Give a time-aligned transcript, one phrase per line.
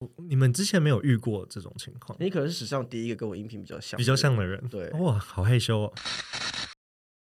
[0.00, 5.92] 我你们之前没有遇过这种情况，你可能是史上第一个跟我音频比较像，比较像的人，对哇，好害羞哦。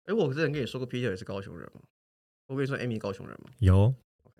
[0.05, 1.81] 哎，我之前跟你说过，Peter 也是高雄人吗？
[2.47, 3.49] 我跟你说，Amy 高雄人吗？
[3.59, 3.93] 有，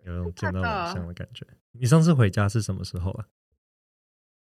[0.05, 1.45] 有种见到偶像的感觉。
[1.73, 3.27] 你上次回家是什么时候啊？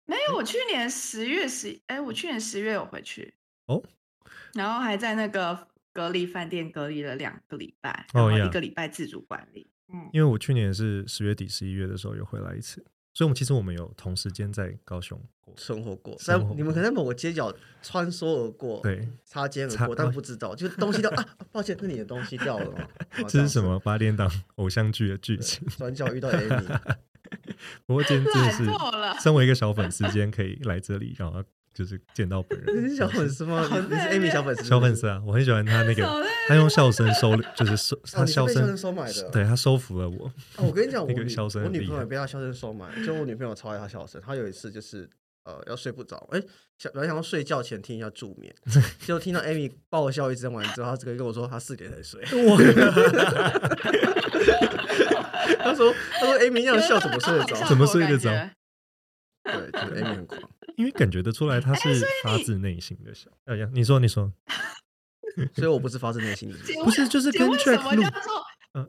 [0.06, 3.36] 没有，我去年十月十，哎，我去年十月有回去
[3.68, 3.84] 哦，
[4.54, 9.70] 然后还在那个隔离饭店隔离了两个礼拜，哦然后一个礼拜自主管理。
[9.94, 12.84] 嗯，因为我去年是十月底、十一月的时候有回来一次，
[13.16, 15.54] 所以我们其实我们有同时间在高雄过。
[15.58, 22.90] 生活过，在生活你们可能在某个街角穿梭而过，对，擦肩而擦过，但不知道，就是东西掉啊，抱歉，是你的东西掉了
[23.28, 23.64] 这是什？
[23.64, 25.66] 么八点档偶像剧的剧情？
[25.70, 26.80] 转角遇到 Amy，
[27.88, 28.26] 不过今天
[28.58, 29.24] 真的 懒是。
[29.24, 31.42] 身为一个小粉丝，今天可以来这里，然后
[31.76, 32.90] 就是见到本人你。
[32.90, 33.68] 是小粉丝吗？
[33.70, 34.64] 你你是 Amy 小粉丝？
[34.64, 36.04] 小粉丝啊，我很喜欢他那个，
[36.48, 39.30] 他用笑声收，就是收哦，他笑声声，收买的。
[39.30, 40.26] 对他收服了我。
[40.56, 44.22] 哦，我跟你讲， 我女那个笑声我女朋友也被他笑声收买，就我女朋友超爱他笑声。
[44.26, 45.08] 她有一次就是
[45.44, 46.42] 呃要睡不着，哎、
[46.78, 48.56] 想本来想要睡觉前听一下助眠，
[49.06, 52.22] 结果听到 Amy 爆笑一整晚之后，他这个跟我说他四点才睡。
[52.46, 52.58] 哇，
[55.60, 57.68] 她说他说 Amy 那样笑怎么睡得着？
[57.68, 58.30] 怎么睡得着
[59.44, 60.42] 对，就是 Amy 很狂。
[60.78, 63.30] 因为感觉得出来他是发自内心的笑。
[63.46, 64.32] 哎呀，你说你说，
[65.56, 66.56] 所以我不是发自内心的。
[66.66, 68.04] 笑不是就是跟 Jack 录？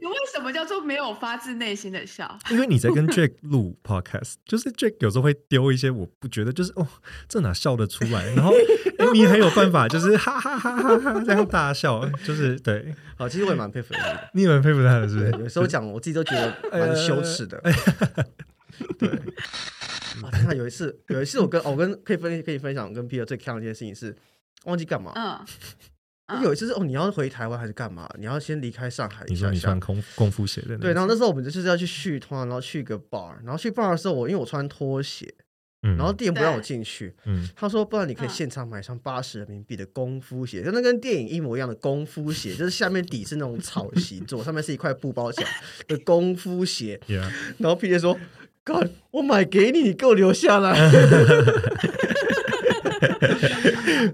[0.01, 2.37] 你为什么叫做没有发自内心的笑？
[2.51, 6.85] 因为你在跟 Jack 录 podcast，就是 Jack 有时候会丢一些我不觉得就是哦，
[7.29, 8.27] 这哪笑得出来？
[8.35, 8.53] 然后
[8.99, 14.31] Amy 很有办法，就是哈哈哈哈哈这样大笑，就是对，好，其实我也蛮佩服的。
[14.35, 15.43] 你也蛮佩服他的，是不，是？
[15.45, 17.63] 有时候讲我自己都觉得蛮羞耻的。
[18.99, 19.09] 对。
[20.23, 24.17] 啊，天啊有一次，有一次我跟哦我跟可以分可以分享，跟 Peter 最看的一件事情是
[24.65, 25.13] 忘记干嘛。
[26.29, 28.09] 嗯，有一次是哦，你要回台湾还是干嘛？
[28.19, 29.81] 你要先离开上海一你说下下你穿。
[29.81, 35.33] 功功夫鞋的那对，然后那时候我们就是要去续团，然后去一个 bar，然后去 bar 的时候，我因为我穿拖鞋，
[35.83, 45.51] 嗯然后店不让我对进去，嗯，他说不然你可以嗯现场买上八十人民币的功夫鞋，就那跟电影一模一样的功夫鞋，就是下面底是那种草席做，上面是一块布包起来
[45.87, 46.99] 的功夫鞋。
[47.59, 48.19] 然后 P 姐说
[48.67, 50.75] ：“God，我买给你，你给我留下来。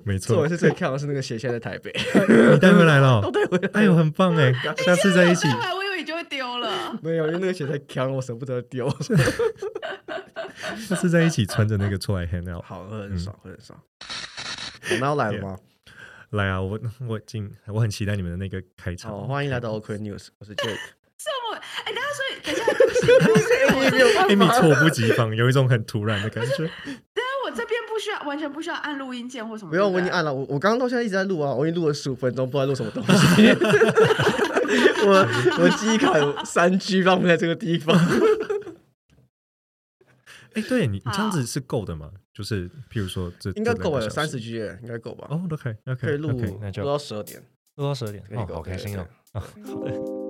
[0.05, 1.91] 没错这我，是最看的是那个鞋，现在在台北，
[2.53, 3.71] 你带回来了都哦，带回来。
[3.73, 4.53] 哎呦，很棒哎，
[4.85, 6.99] 下次在一起带，回来我以为你就会丢了。
[7.03, 8.89] 没有，因为那个鞋太强，我舍不得丢。
[10.77, 12.63] 下次在一起穿着那个出来 hang out。
[12.63, 13.81] 好，会很爽，会很爽。
[14.91, 15.59] 我们要来了吗？
[16.31, 19.11] 来啊，我我进，我很期待你们的那个开场。
[19.11, 20.79] 好，欢迎来到 OK News，我是 Jake。
[21.23, 22.65] 这么哎，等一下所以等一下，
[23.07, 26.57] 对不起，对不起我没有办 Amy 法猝不及防，有一种很突然的感觉。
[26.57, 29.71] 等一下我这边不需要，完全不需要按录音键或什么。
[29.71, 33.49] 不用，对对我已经按了，我我刚刚到现在一直在录啊，我已经录了十五分钟，不知道录什么东西。
[35.05, 35.27] 我
[35.61, 37.97] 我记忆卡有三 G 放在这个地方。
[40.55, 42.11] 哎，对你你这样子是够的吗？
[42.33, 45.27] 就是譬如说这应该够了，了，三十 G 耶应该够吧？
[45.31, 46.31] 哦，都可以，OK，可以录
[46.61, 47.43] 那就录到十二点。
[47.77, 49.07] 录到十二点可以够好开心哦。
[49.33, 49.93] 啊，好的。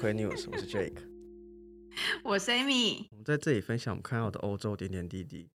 [0.00, 0.94] 欢迎来到 OK News，我是 Jake。
[2.24, 5.50] 我是 Amy，我们在这里分享我们看到的欧洲点点滴滴。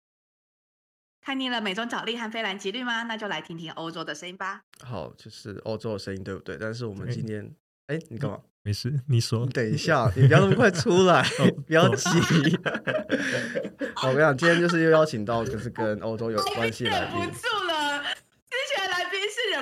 [1.21, 3.03] 看腻了美中角力和菲兰吉律吗？
[3.03, 4.62] 那就来听听欧洲的声音吧。
[4.83, 6.56] 好，就是欧洲的声音，对不对？
[6.59, 7.55] 但是我们今天，
[7.89, 8.41] 哎，你干嘛？
[8.62, 9.53] 没事，你说你。
[9.53, 11.22] 等一下，你不要那么快出来，
[11.67, 12.09] 不要急。
[13.95, 17.34] 好，我跟你讲，今天就是又邀请到就是跟欧洲有关系的来宾不。
[17.34, 17.69] 住了。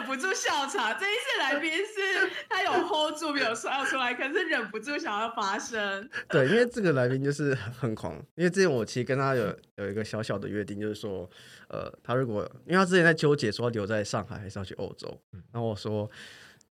[0.09, 6.09] 不住笑场，这一次来宾是他有 hold 住没有笑出来，可是忍不住想要发声。
[6.31, 11.29] 对，因为这个来宾就是很狂，因为之前我其实跟他有有一个小小的约定，就是说，
[11.69, 15.21] 呃，他如果因为他之前在纠结说要留在上海还是要去欧洲，
[15.53, 16.11] 然后我说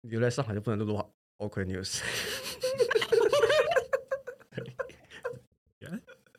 [0.03, 1.01] 留在上海就不能录录
[1.39, 2.01] OK News，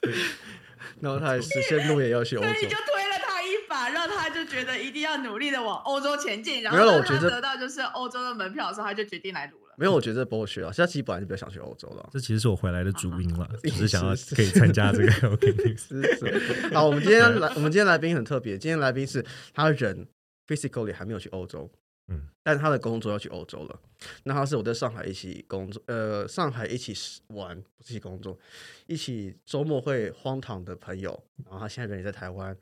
[0.99, 2.77] 然后他还实现路也要去欧洲所以你就。
[2.77, 6.61] 推了他一把，让他就觉得一定要努力的往欧洲前进。
[6.61, 9.73] 然后当他我觉得得到就是欧洲的门票的时候，他就决定来录了。
[9.77, 10.71] 没有，我觉得这 bullshit 啊！
[10.71, 12.09] 现在其实本来就比较想去欧洲了。
[12.11, 15.87] 这其实是我回来的主因了，只是想要可以参加这个 OK News。
[15.87, 16.73] 是是。
[16.73, 20.05] 好，我们今天来，我们今天来宾很特别，今天来宾是他人
[20.45, 21.71] physically 还没有去欧洲，
[22.09, 23.79] 嗯，但他的工作要去欧洲了。
[24.23, 26.93] 那他是我在上海一起工作，呃，上海一起
[27.29, 28.37] 玩，不是一起工作，
[28.85, 31.23] 一起周末会荒唐的朋友。
[31.45, 32.55] 然后他现在人也在台湾，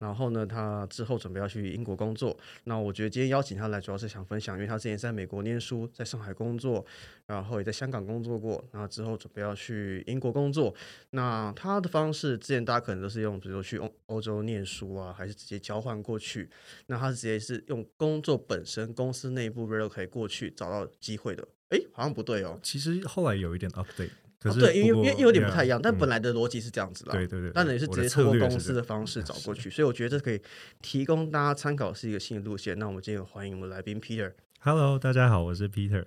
[0.00, 2.36] 然后呢，他之后准备要去英国工作。
[2.64, 6.84] 那我觉得今天邀请他来，主要是想分享，因为他之前在美国念书，在上海工作，
[7.26, 8.64] 然后也在香港工作过。
[8.72, 10.74] 然后之后准备要去英国工作。
[11.10, 16.50] 那他的方式，之前大家可能都是用，比如说去欧欧洲念书啊，还是直接交换过去。
[16.86, 21.46] 那他直接是用工作本身，公司内部 relocate 过去找到机会的。
[21.68, 22.58] 哎，好像不对哦。
[22.62, 27.12] 其实后来有一点 update，可是对，因为因为有点不太一样，但嗯本来的逻辑是这样子啦。
[27.12, 30.40] 对对对，但也是直接透过公司的方式找过去，所以我觉得这可以
[30.80, 32.78] 提供大家参考，是一个新的路线。
[32.78, 36.06] 那我们今天有欢迎我们来宾 Peter，Hello，大家好，我是 Peter。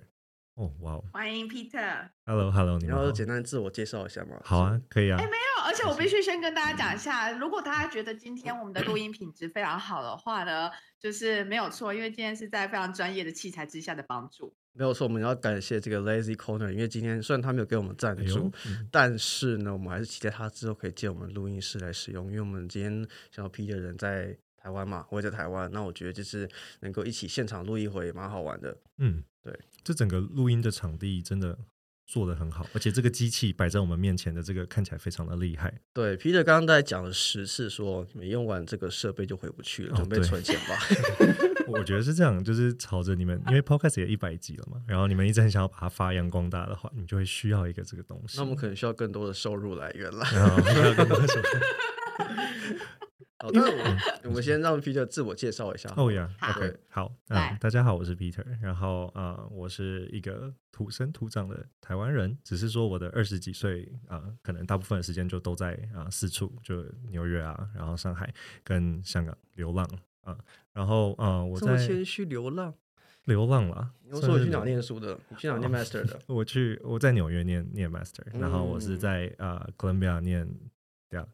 [0.56, 2.08] 哦，哇哦欢迎 Peter。
[2.26, 3.12] ，Hello，Hello，你们好然后。
[3.12, 4.40] 简单自我介绍一下吗。
[4.44, 5.16] 好啊，可以啊。
[5.16, 10.70] 没有，而且我必须先跟大家讲一下，如果大家觉得今天我们的录音品质非常好的话呢，
[11.00, 14.54] 就是没有错，因为今天是在非常专业的器材之下的帮助。
[14.76, 22.92] 没有错，我们要感谢这个 Lazy Corner，因为今天虽然他没有给我们赞助，哎，嗯但是呢，我们还是期待他之后可以借我们录音室来使用，因为我们今天
[23.30, 26.48] 想要 Peter 人在台湾嘛，我也在台湾，那我觉得就是
[26.80, 28.76] 能够一起现场录一回，蛮好玩的。
[28.98, 31.56] 嗯，对，这整个录音的场地真的
[32.06, 35.72] 做的很好，而且这个机器摆在我们面前的这个看起来非常的厉害。
[35.92, 40.76] 对，Peter 刚刚在讲了十次说，你用完这个设备就回不去了，哦准备存钱吧。
[41.66, 48.38] 我觉得是这样，就是朝着你们，因为 Podcast 也一百集了嘛，然后你们一直很想要把它发扬光大的话，你就会需要一个这个东西。
[48.38, 50.24] 那我们可能需要更多的收入来源了。
[53.38, 55.92] 好，那我我们先让 Peter 自我介绍一下。
[55.96, 57.12] 哦呀好，OK，好，
[57.60, 68.32] 大家好，我是 Peter，然后啊、呃我是一个土生土长的台湾人，只是说我的二十几岁啊、可能大部分的时间就都在啊、四处，就纽约啊，然后上海
[68.62, 69.86] 跟香港流浪
[70.24, 70.38] 啊、
[70.72, 72.74] 然后啊、呃我在谦虚，流浪。
[73.24, 73.90] 流浪啦。
[74.02, 75.18] 你又说我去哪念书的？
[75.30, 76.18] 你去哪念 Master 的？
[76.28, 80.73] 我去我在纽约念念 master，、然后我是嗯在呃 Columbia 念对啊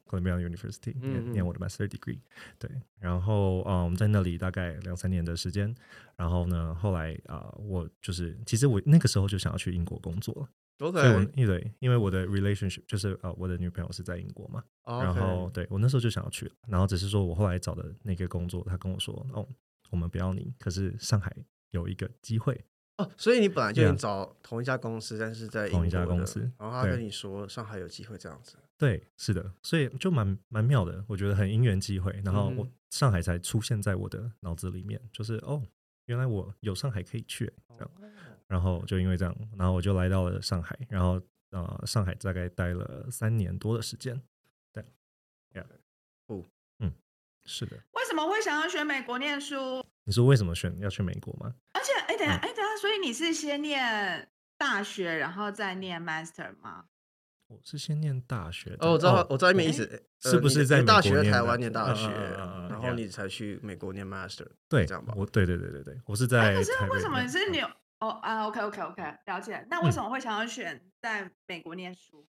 [0.09, 0.94] Columbia University
[1.31, 2.19] 念、我的 master degree，
[2.59, 5.75] 对，然后呃我们在那里大概两三年的时间，
[6.17, 19.47] 然后呢后来啊、呃我就是其实我那个时候就想要去英国工作了，所以我因为因为我的 relationship 就是呃我的女朋友是在英国嘛，哦然后对我那时候就想要去了，然后只是说我后来找的那个工作，他跟我说哦
[19.91, 21.35] 我们不要你，可是上海
[21.71, 22.65] 有一个机会，
[22.99, 26.41] 哦，所以你本来就已经找同一家公司，但是在同一家公司。
[26.59, 27.00] 然后他跟。
[27.00, 28.56] 你说上海有机会这样子。
[28.81, 35.62] 对，是的，所以就蛮蛮妙的，我觉得很因缘际会，然后我上海才出现在我的脑子里面，就是哦，
[36.06, 37.91] 原来我有上海可以去，这样，
[38.47, 44.19] 然后就因为这样，然后我就来到了上海，然后呃，上海大概待了三年多的时间，
[44.73, 44.82] 对
[45.53, 45.67] ，Yeah，
[46.29, 46.47] 哦
[46.79, 46.94] 嗯，
[47.44, 49.85] 是的，为什么会想要选美国念书？
[50.05, 51.55] 你说为什么选要去美国吗？
[51.75, 56.87] 而且，哎，等一下，嗯哎，等下，所以你是先念大学，然后再念 master 吗？
[57.50, 59.85] 我是先念大学的，哦，我知道，我知道一面意思，
[60.23, 62.08] 呃是不是在你你大学台湾念大学，
[62.70, 64.47] 然后你才去美国念 Master？
[64.69, 67.67] 对这样吧，我对对对对对，我是哎，在可是为什么是纽？
[67.99, 69.67] 哦啊，OK OK OK，了解。
[69.69, 72.25] 那为什么会想要选在美国念书？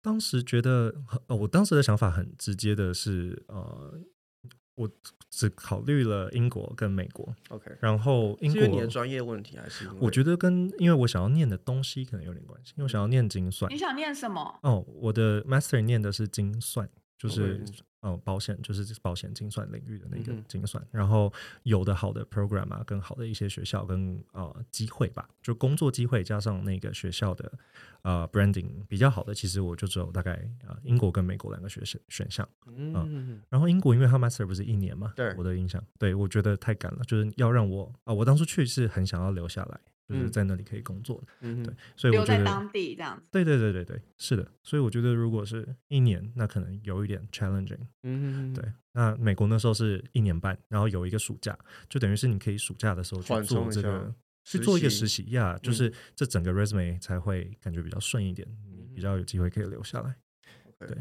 [0.00, 0.94] 当时觉得，
[1.26, 4.00] 呃，我当时的想法很直接的是，呃，
[4.78, 4.88] 我
[5.28, 9.90] 只考虑了英国跟美国，OK，然后英是因为你的，专业问题还是？
[9.98, 13.76] 我觉得跟因为我想要念的东西可能有点关系，因为我想要念精算你。
[13.76, 14.58] 想念什么？
[14.62, 17.60] 哦，我的 master 念的是精算，就是
[18.00, 20.82] 呃保险，就是保险精算领域的那个精算。
[20.92, 21.32] 然后
[21.64, 27.52] 有的好的 program 啊，更好的一些学校跟呃机会吧，就工作机会加上那个学校的
[28.02, 32.48] 呃 branding 比较好的，其实我就只有大概呃英国跟美国两个学选选项。
[32.66, 43.28] 嗯，然后英国因为它 master 不是一年嘛，对我的印象，对我觉得太赶了，就是要让我啊、我当初去是很想要留下来，就是嗯在那里可以工作的，嗯对，所以我觉得留在当地这样子。
[43.30, 47.86] 对对对对对，是的，所以我觉得如果是一年，那可能有一点 challenging。
[48.04, 51.56] 嗯，对，那美国那时候是一年半，然后有一个暑假，
[51.90, 60.16] 就等于是你可以暑假的时候去做这个，去做一个实习呀，就嗯是这整个 resume 才会感觉比较顺一点，你比较有机会可以留下来。
[60.78, 60.96] 对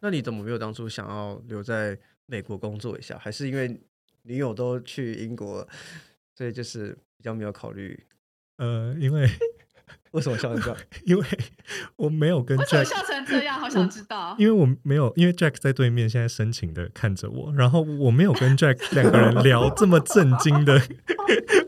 [0.00, 3.18] 那你怎么没有当初想要留在美国工作一下？
[3.18, 3.80] 还是因为
[4.22, 5.66] 女友都去英国，
[6.36, 7.98] 所以就是比较没有考虑？
[8.62, 9.28] 呃，因为
[10.12, 10.76] 为什么笑成这样？
[11.04, 11.24] 因为
[11.96, 13.58] 我没有跟为什么 Jack 笑成这样？
[13.58, 14.36] 好想知道。
[14.38, 20.80] 因为我没有，因为 Jack 在对面，现在深情的看着我，然后我没有跟 Jack 两个人聊这么震惊的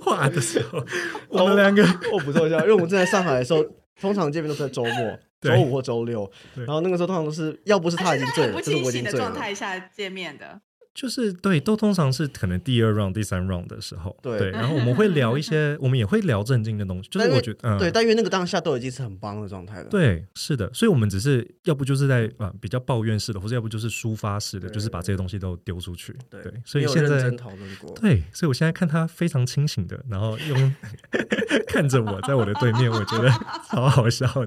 [0.00, 0.84] 话的时候，
[1.28, 1.82] 我们两个
[2.12, 3.64] 我补充一下，因为我们正在上海的时候，
[4.00, 9.26] 通常见面都是在周末，周五或周六，对然后那个时候通常都是，要不是他已经醉了，不就是我已清醒的经醉了。
[9.26, 10.60] 状态下见面的。
[10.94, 19.88] 就是对，都通常是可能第二 round、第三 round 的时候，对然后我们会聊一些，我们也会聊正经的东西，就是我觉得，嗯，对，但因为那个当下都已经是很棒的状态了。
[19.90, 26.16] 对，是的，所以我们只是要不就是在呃比较抱怨式的，或者要不就是抒发式的，就是把这些东西都丢出去。
[26.30, 27.92] 对对，所没以现在讨论过。
[28.00, 30.74] 对，所以我现在看他非常清醒的，然后用
[31.66, 33.28] 看着我在我的对面，我觉得
[33.68, 34.26] 好好笑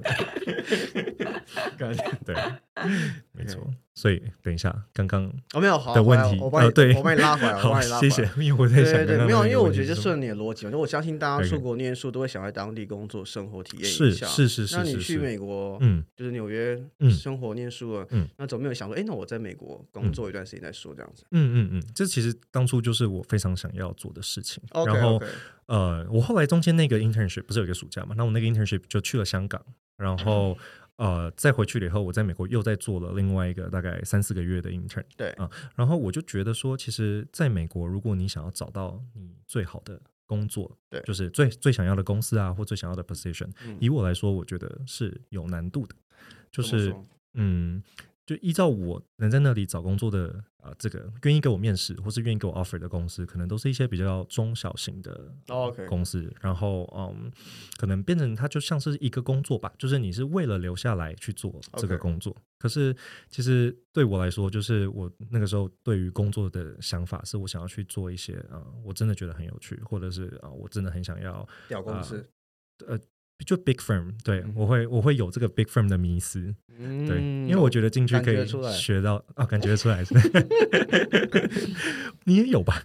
[1.76, 2.34] 感 觉对，
[3.32, 3.70] 没错。
[3.98, 5.24] 所以等一下，刚刚
[5.54, 8.28] 哦，没有好的问题我帮你，呃对我帮你拉回来，我好帮你拉，回谢来。
[8.28, 14.24] 谢，因为我在想对对对，没有，因为我觉得就顺你的逻辑嘛，就我相信大家出国念书都会想在当地工作、生活、体验是一下。
[14.28, 21.24] 是是是那你去美国，嗯就是纽约嗯生活念书了，嗯那总没有想说，哎，那我在美国工作一段时间再说这样子。
[21.32, 24.62] 嗯嗯嗯，这其实当初就是我非常想要做的事情。
[24.86, 25.20] 然后
[25.66, 28.14] 呃，我后来中间那个 internship 不是有一个暑假嘛？
[28.16, 29.60] 那我那个 internship 就去了香港，
[29.96, 30.56] 然后
[30.98, 35.02] 呃再回去了以后，我在美国又在做了另外一个大概三四个月的 intern。
[35.16, 35.30] 对。
[35.30, 43.76] 啊、然后我就觉得说，其实在美国，如果你想要找到你最好的工作，对就是最最想要的公司啊，或最想要的 position，、嗯。
[43.80, 45.94] 以我来说，我觉得是有难度的，
[46.50, 46.94] 就是
[47.34, 47.82] 嗯，
[48.28, 55.32] 就依照我能在那里找工作的啊、这个愿意给我面试或是愿意给我 offer 的公司，可能都是一些比较中小型的
[55.88, 57.32] 公司，然后嗯，
[57.78, 62.36] 可能变成它就像是一个工作吧，就是你是为了留下来去做这个工作。
[62.58, 62.94] 可是
[63.30, 72.28] 其实对我来说，就是我那个时候对于工作的想法，是我想要去做一些啊、呃我真的觉得很有趣，或者是啊、呃我真的很想要屌公司，
[72.86, 72.98] 呃。
[73.44, 80.14] 就 big firm，对、嗯我会我会有这个 big firm 的迷思，嗯对，因为我觉得进去可以学到啊，感觉出来是，
[82.24, 82.82] 你也有吧？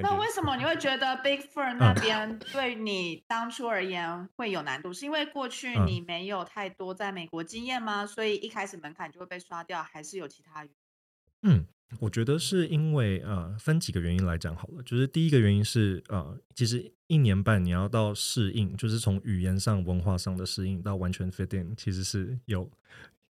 [0.00, 4.92] 那为什么你会觉得 Big Firm 那边对你当初而言会有难度？
[4.92, 8.06] 是因为过去嗯你没有太多在美国经验吗？
[8.06, 11.50] 所以一开始门槛就会被刷掉，还是有其他原因？
[11.50, 11.66] 嗯，
[12.00, 14.82] 我觉得是因为呃，分几个原因来讲好了。
[14.82, 22.70] 就是第一个原因是呃，其实一年半你要到适应，就是从语言上、文化上的适应到完全 fit in，其实是有。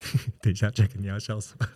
[0.41, 1.69] 等一下，Jack，你要笑什么？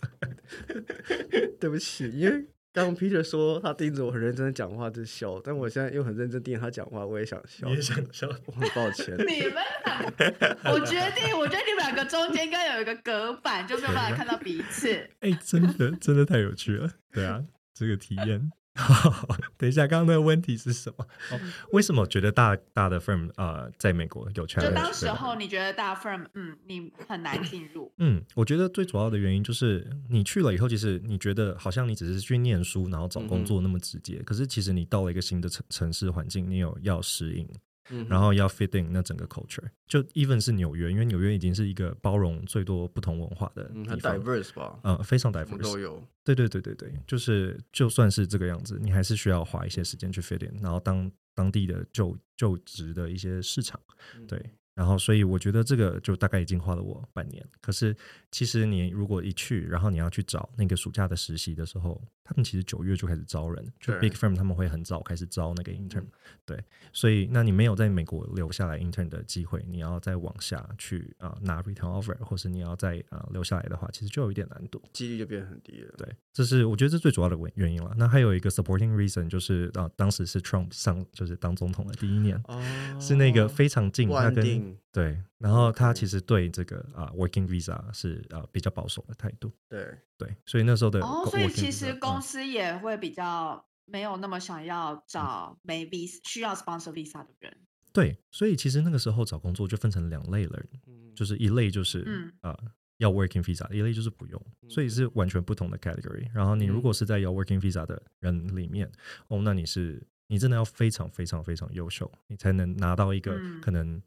[1.61, 8.29] 对不起，因为刚刚 Peter 说他盯着我很认真的讲话就笑，但我现在又很认真盯着他讲话，我也想笑，也想笑？
[8.47, 9.15] 我很抱歉。
[9.17, 9.55] 你们
[9.85, 14.93] 俩，我决定，我觉得你们两个中间应该有一个隔板，就没有办法看到彼此。
[15.21, 16.91] 哎、真的真的太有趣了。
[17.13, 18.51] 对啊，这个体验。
[18.77, 21.07] 好， 等一下，刚刚那个问题是什么？
[21.31, 21.41] 哦，
[21.73, 24.69] 为什么觉得大大的 firm 呃，在美国有 challenge？
[24.69, 34.21] 就当时候你觉得大 firm，嗯，你很难进入， 嗯，我觉得最主要的原因就是你去了以后，其实你觉得好像你只是去念书，然后找工作那么直接。
[34.25, 37.49] 可是其实你到了一个新的城城市环境，你有要适应，
[37.91, 39.65] 嗯然后要 fit in 那整个 culture。
[39.87, 45.79] 就 even 是纽约，因为纽约已经是一个包容最多不同文化的嗯，很，diverse 吧，呃，非常 diverse 都。
[45.79, 46.03] 有。
[46.25, 53.79] 对对对对对，就是就算是这个样子，你还是需要花一些时间去 fit in，然后当当地的就就职的一些市场，
[54.17, 57.45] 嗯对，然后所以我觉得这个就大概已经花了我半年。
[57.61, 57.97] 可是
[58.31, 66.11] 其实你如果一去，然后你要去找那个暑假的实习的时候，他们其实九月就开始招人，就 big firm 他们会很早开始招那个 intern，、嗯
[66.45, 74.83] 对，所以那你没有在美国留下来 intern 的机会，你要再往下去啊、呃拿 return offer，或是你要再啊、呃留下来的话，其实就有一点难度。
[74.93, 75.95] 几率就变得很低了。
[75.97, 77.95] 对，这是我觉得这最主要的原原因了。
[77.97, 82.61] 那还有一个 supporting reason 就是啊，当时是 Trump 上就是当总统的第一年，哦，
[83.01, 92.23] 是那个非常近，不他跟安定，对，然后他其实对这个啊 working visa 是啊比较保守的态度，对，对，所以那时候的哦，所以其实公嗯。
[92.23, 97.57] 司也会比较没有那么想要找没 visa 需要 sponsor visa 的人。
[97.93, 101.15] 对，所以其实那个时候找工作就分成两类了，嗯。
[101.15, 102.33] 就是一类就是嗯。
[102.41, 102.59] 啊
[102.99, 106.29] 要 working visa，一类就是不用，所以是完全不同的 category。
[106.33, 108.89] 然后你如果是在要 working visa 的人里面，
[109.27, 113.61] 哦，那你是你真的要非常非常非常优秀，你才能拿到一个嗯。
[113.61, 114.01] 可能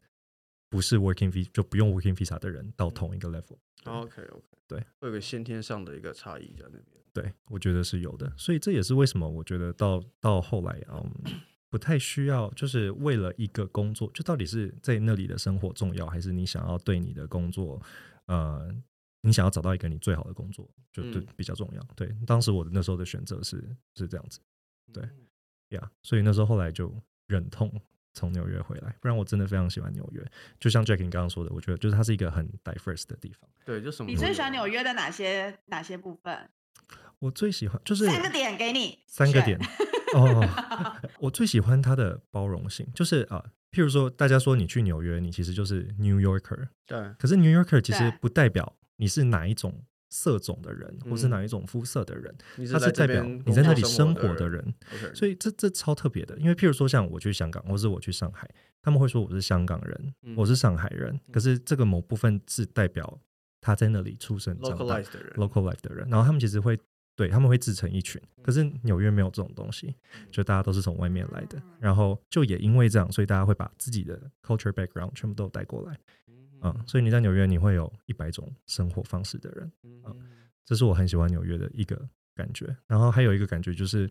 [0.70, 3.58] 不是 working visa 就不用 working visa 的人到同一个 level。
[3.86, 6.84] OK OK，对，会有个先天上的一个差异在那边。
[7.14, 11.12] 对，我觉得是有的，所以这也是为什么我觉得到到后来，嗯，
[11.70, 17.82] 不太需要，就是为了一个工作，就到底是在那里的生活重要，还是你想要对你的工作，
[18.26, 18.70] 呃，
[19.22, 21.28] 你想要找到一个你最好的工作，就对嗯。
[21.36, 21.82] 比较重要。
[21.96, 23.64] 对，当时我的那时候的选择是
[23.96, 24.40] 是这样子。
[24.94, 25.28] 对嗯。
[25.70, 26.94] 呀所以那时候后来就
[27.28, 27.70] 忍痛
[28.18, 30.26] 从纽约回来，不然我真的非常喜欢纽约。
[30.60, 33.50] 就像 Jack 你刚刚说的，我觉得就是它是一个很 diverse 的地方。
[33.64, 36.50] 对，就什么你最喜欢纽约的哪些哪些部分？
[37.20, 39.60] 我最喜欢就是三个点给你，三个点
[40.14, 40.48] 哦，
[41.20, 54.74] 我最喜欢它的包容性，就是啊、譬如说大家说你去纽约，你其实就是 New Yorker，对，可是 New Yorker 其实不代表你是哪一种色种的人，或是哪一种肤色的人，你它是代表你在那里生活的人。
[55.14, 58.50] 所以这这超特别的，因为譬如说像我去香港，或是我去上海，
[58.82, 63.20] 他们会说我是香港人，我是上海人，可是这个某部分是代表
[63.62, 66.78] 他在那里出生长大的人，local life 的人，然后他们其实会。
[67.18, 69.96] 对他们会自成一群，可是纽约没有这种东西，
[70.30, 76.00] 就大家都是从外面来的，然后就也因为这样，所以大家会把自己的 culture background 全部都带过来，
[76.62, 80.04] 嗯，所以你在纽约你会有一百种生活方式的人，嗯，
[80.66, 82.76] 这是我很喜欢纽约的一个感觉。
[82.88, 84.10] 然后还有一个感觉就是，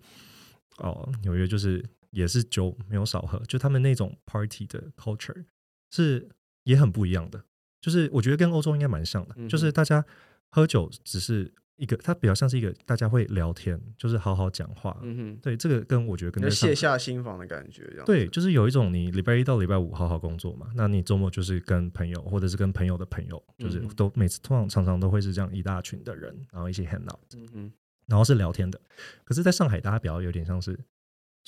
[0.79, 5.45] 哦，纽约就是也是酒没有少喝，就他们那种 party 的 culture
[5.91, 6.29] 是
[6.65, 7.45] 也很不一样的，
[7.81, 10.05] 就是我觉得跟欧洲应该蛮像的，就是大家
[10.51, 11.53] 喝酒只是。
[11.77, 14.99] 一个，它比较像是一个大家会聊天，就是好好讲话。
[15.03, 18.05] 嗯哼，对，这个跟我觉得跟卸下心防的感觉这样。
[18.05, 27.73] 对，就是有一种你礼拜一到礼拜五好好工作嘛，那你周末就是跟朋友或者是跟朋友的朋友，就是都每次通常常常都会是这样一大群的人，然后一起 hang out，嗯哼，
[28.07, 28.81] 然后是聊天的。
[29.25, 30.79] 可是，在上海，大家比较有点像是。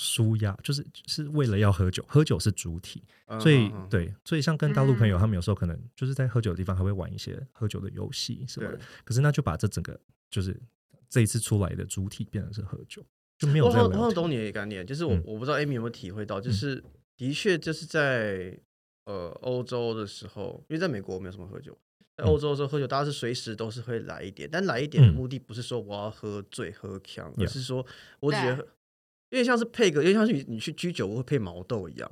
[0.00, 3.02] 舒压就是是为了要喝酒，喝酒是主体，
[3.40, 8.78] 所以对，所以像跟大陆朋友，他们有时候可能就是在喝酒的地方还会玩一些喝酒的游戏什么的。
[9.04, 9.98] 可是那就把这整个
[10.30, 10.58] 就是
[11.08, 13.04] 这一次出来的主体变成是喝酒，
[13.38, 13.66] 就没有。
[13.66, 16.82] 我很懂你的概念，就是我我不知道 Amy 有没有体会到，就是
[17.16, 18.58] 的确就是在
[19.04, 21.76] 呃欧洲的时候，因为在美国没有什么喝酒，
[22.16, 27.84] 在欧洲的时候喝酒，大家是随时都是会来一点，但来一点的目的不是说我要喝醉喝强，而是说
[28.20, 28.66] 我只觉得。
[29.30, 32.10] 因为像是配个，因为像是你你去居酒屋会配毛豆一样，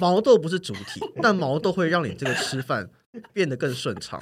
[0.00, 2.90] 毛豆不是主体， 但毛豆会让你这个吃饭
[3.32, 4.20] 变得更顺畅。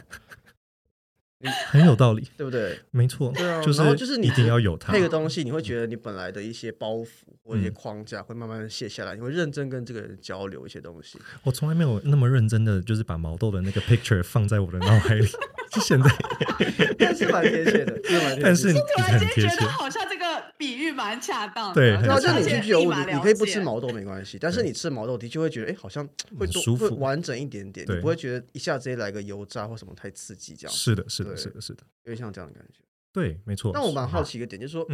[1.69, 2.79] 很有道理，对不对？
[2.91, 3.61] 没错，对啊。
[3.62, 7.07] 就是就是你一定要有它那个东西，你会觉得你本来的一些包袱
[7.43, 11.19] 或一些框架会慢慢卸下来，你会认真跟这个人交流一些东西。
[11.43, 15.26] 我从来没有那么认真的，就是把毛豆的那个 picture 放在我的脑海里。
[15.75, 16.09] 就现在，
[16.97, 18.41] 但是蛮贴切的，是蛮。
[18.41, 20.13] 但是突然间觉得好像这个
[20.59, 21.73] 比喻蛮恰当。
[21.75, 26.09] 对，然后就你去居酒屋，你可以不吃毛豆没关系，但是你吃毛豆的确会觉得，哎，好像
[26.39, 30.75] 会舒服、完整一点点，你不会觉得一下直接来个油炸或什么太刺激这样。
[30.75, 31.83] 是的，是的，是的，是的。
[32.05, 32.81] 有点像这样的感觉，
[33.13, 33.71] 对，没错。
[33.73, 34.87] 但我蛮好奇一个点，就是说，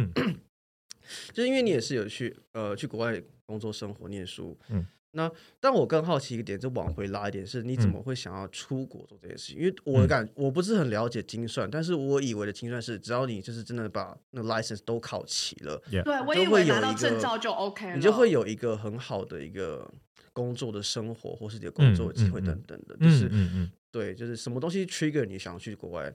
[1.33, 9.53] 就是因为你也是有去呃去国外工作、生活、念书，嗯，那但我更好奇一个点，就往回拉一点，是你怎么会想要出国做这件事？
[9.53, 9.61] 情？
[9.61, 19.89] 因为我的感我不是很了解精算，但是我以为的精算是只要你就是真的把那 license 都考齐了，对，我以为拿到证照就 OK 了，你就会有一个很好的一个
[20.31, 26.13] 工作的生活，或是你的工作机会等等的，就是嗯嗯，对，就是什么东西 trigger 你想要去国外？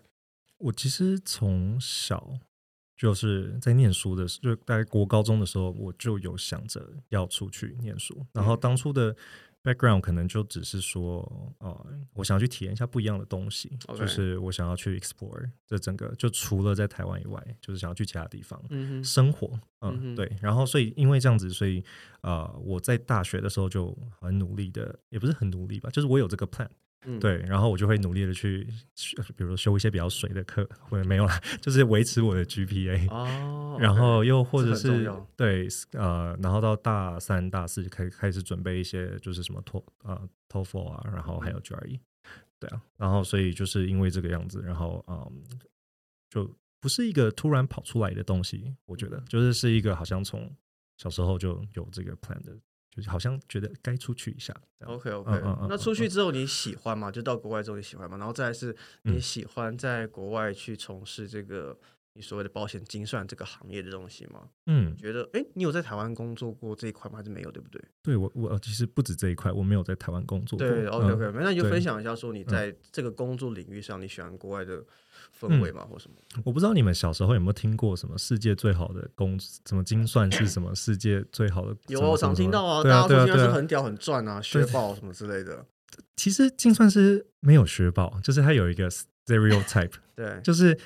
[0.58, 2.38] 我其实从小
[2.96, 8.24] 就是在念书的时候，就大概国高中的时候，我就有想着要出去念书。
[8.32, 9.14] 然后当初的
[9.62, 11.20] background 可能就只是说，
[11.58, 19.58] 呃，我想要去体验一下不一样的东西，就是我想要去 explore 这整个，就除了在台湾以外，就是想要去其他地方嗯生活。
[19.80, 20.30] 嗯，对。
[20.40, 21.84] 然后所以因为这样子，所以
[22.22, 26.68] 呃，我在大学的时候就很努力的，也不是很努力吧，就是我有这个 plan。
[27.20, 28.66] 对，然后我就会努力的去，
[29.36, 33.08] 比如说修一些比较水的课，或者没有啦， 就是维持我的 GPA。
[33.10, 33.78] 哦。
[33.80, 42.00] 然后又或者是对，呃，然后到大三、大四开开始准备一些，就是什么托啊、TOEFL 啊，然后还有 GRE。
[42.58, 45.44] 对啊，然后所以就是因为这个样子，然后嗯，
[46.30, 50.50] 就不是一个突然跑出来的东西，我觉得就是是一个好像从
[50.96, 52.56] 小时候就有这个 plan 的。
[52.96, 54.54] 就是好像觉得该出去一下。
[54.86, 55.30] OK OK，
[55.68, 57.10] 那出去之后你喜欢吗？
[57.10, 58.16] 就到国外之后你喜欢吗？
[58.16, 61.78] 然后再是你喜欢在国外去从事这个
[62.16, 64.48] 你所谓的保险精算这个行业的东西吗？
[64.66, 67.18] 嗯，觉得哎，你有在台湾工作过这一块吗？
[67.18, 67.50] 还是没有？
[67.50, 67.80] 对不对？
[68.02, 70.66] 对我我其实不止这一块，我没有在台湾工作过。
[70.66, 74.82] 对 OK OK，那你就分享一下说你在这个工作领域上你喜欢国外的。
[75.38, 76.16] 氛围吗，或什么？
[76.44, 81.76] 我不知道你们小时候有没有听过什么世界最好的工，什么精算是什么世界最好的？
[81.88, 85.64] 有，我常听到啊，大家说应该是很屌、很赚啊，学宝什么之类的。
[86.16, 90.78] 其实精算师没有学宝，就是它有一个 stereotype， 对，就是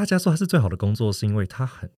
[0.00, 1.90] 大家说他是最好的工作，是因为他很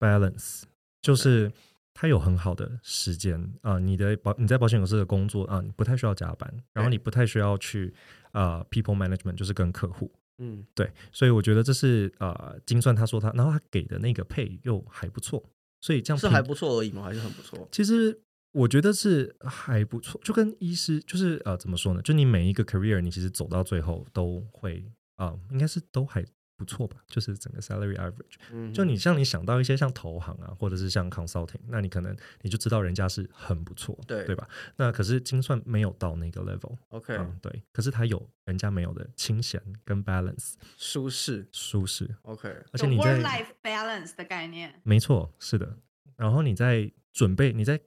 [0.00, 0.62] balance，
[1.00, 1.52] 就是
[1.92, 3.78] 他有很好的时间啊。
[3.78, 7.94] 你的保你在保险公司的工作啊，你不太需要加班，然后你不太需要去
[8.32, 10.10] 啊 people management，就是跟客户。
[10.38, 15.40] 嗯，对，所以我觉得这是呃，精算他说他，然后他给的那个配又还不错，
[15.80, 17.04] 所以这样是还不错而已吗？
[17.04, 17.68] 还是很不错？
[17.70, 22.02] 其实我觉得是还不错，就跟医师就是呃，怎么说呢？
[22.02, 26.24] 就你每一个 career，你其实走到最后都会啊，应该是都还
[26.56, 28.36] 不错吧，就是整个 salary average。
[28.50, 34.48] 嗯就你像你想到一些像投行啊，或者是像 consulting，那你可能你就知道人家是很不错，对对吧？
[34.76, 37.62] 那可是精算没有到那个 level，OK 嗯，对。
[37.72, 44.80] 可是他有人家没有的清闲跟 balance 舒适舒适，OK 而且你 work 在 life balance 的概念。
[44.82, 45.76] 没错，是的。
[46.16, 47.80] 然后你在准备，你在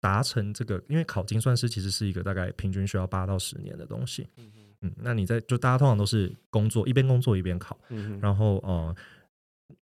[0.00, 4.26] 达成这个，因为考精算师其实是一个大概平均需要八到十年的东西。
[4.36, 4.50] 嗯，
[4.98, 8.94] 那你在就大家通常都是工作一边工作一边考，嗯然后呃，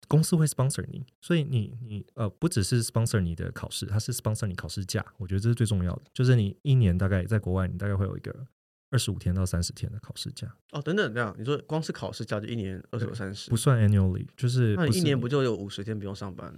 [0.09, 8.47] 公司会 sponsor 你，所以你你呃不只是 sponsor 你的考试，它是 sponsor 你考试假，我觉得这是最重要的，就是你一年大概在国外，你大概会有一个
[8.91, 16.55] 二十五天到三十天的考试假，哦等等这样，你说光是考试假就一年二十五三十不，算 annually，就是那你一年不就有五十天不用上班？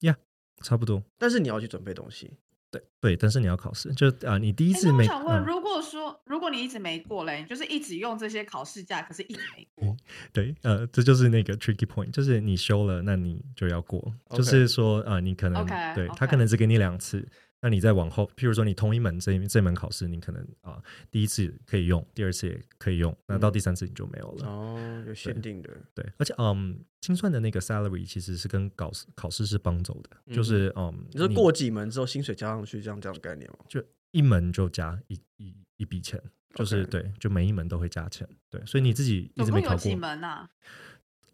[0.00, 0.16] 呀
[0.62, 1.02] 差不多。
[1.18, 2.32] 但是你要去准备东西，
[2.74, 5.44] 对对，但是你要考试，就啊、你第一次没我想问，嗯。
[5.44, 9.96] 如果说如果你一直没过嘞，你就是一直用这些考试假，可是一直没过，
[10.32, 14.12] 对，呃，这就是那个 tricky point，就是你修了，那你就要过。
[14.30, 17.26] 就是说，呃，你可能对他可能只给你两次，
[17.64, 24.46] 那你再往后，譬如说你同一门这一这门考试，你可能啊、第一次可以用，第二次也可以用，那到嗯第三次你就没有了。
[24.46, 33.56] 哦，有限定的，对，而且嗯，精算的那个 salary 其实是跟考试考试是帮走的，嗯就是嗯，你说过几门之后薪水加上去，这样这样的概念吗？
[33.66, 36.22] 就一门就加一一一笔钱，
[36.54, 39.96] 就是对，就每一门都会加钱，对，所以你自己一直没考过几。
[39.96, 40.50] 门啊？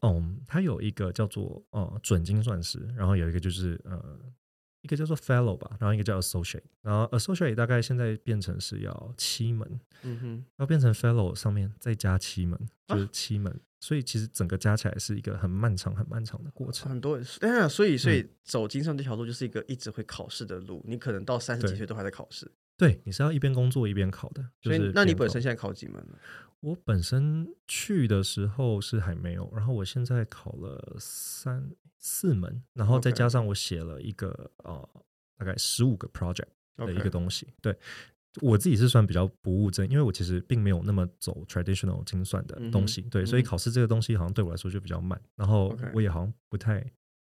[0.02, 4.16] 嗯，它有一个叫做呃准精算师，然后有一个就是呃
[4.82, 16.88] 一个叫做 fellow 吧，然后一个叫 associate，然后 associate 大概现在变成是要七门，嗯哼，要变成 fellow 上面再加七门，啊就是七门，所以其实整个加起来是一个很漫长、很漫长的过程。
[16.88, 18.14] 很多人，哎呀，所以所嗯。
[18.14, 26.16] 以走经商这条路就是一个一直会考试的路，你可能到三十几岁都还在考试，对，你是要一边工作一边考的，就是所以那你本身现在考几门呢？
[26.60, 34.88] 我本身去的时候是还没有，然后我现在考了三四门，然后再加上我写了一个呃
[35.36, 37.48] 大概十五个 project 的一个东西。
[37.60, 37.78] 对
[38.40, 46.82] 我自己是算比较不务正，因为我其实并没有那么走 traditional 精算的东西，对，所以考试这个东西好像对我来说就比较慢，然后我也好像不太。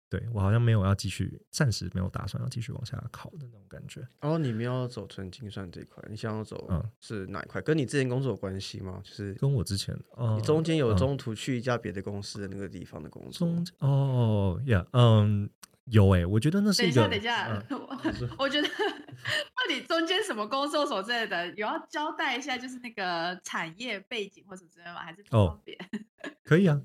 [0.10, 4.02] 对我好像没有要继续，暂时没有打算要继续往下考的那种感觉。
[4.22, 7.62] 哦，你们要走纯精算这一块，你想要走嗯是哪一块？
[7.62, 9.00] 跟你之前工作有关系吗？
[9.04, 15.48] 就是跟我之前，呃，你中间有嗯中途去一家别的公司的那个地方的工作中哦呀，嗯，
[15.86, 25.02] 有诶，我觉得那是等一下，等一下， 嗯我我觉得到底中间什么工作所之类的，有要交代一下，就是那个产业背景或什么之类的吗？
[25.02, 25.78] 还是不哦方便？
[26.44, 26.82] 可以啊，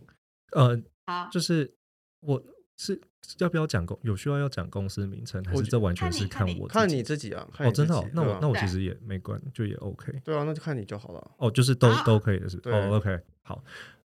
[0.53, 1.75] 呃，好，就是
[2.21, 2.43] 我
[2.77, 3.01] 是
[3.39, 11.31] 要不要讲公有需要要讲公司名称，还是这完全是看你看你我看你自己啊，看哦，你真的、自己，对吧哦那我那我其实也没关，就也 OK 对啊，那就看你就好了。
[11.39, 13.63] 哦，就是都好都可以的是是哦，OK 好，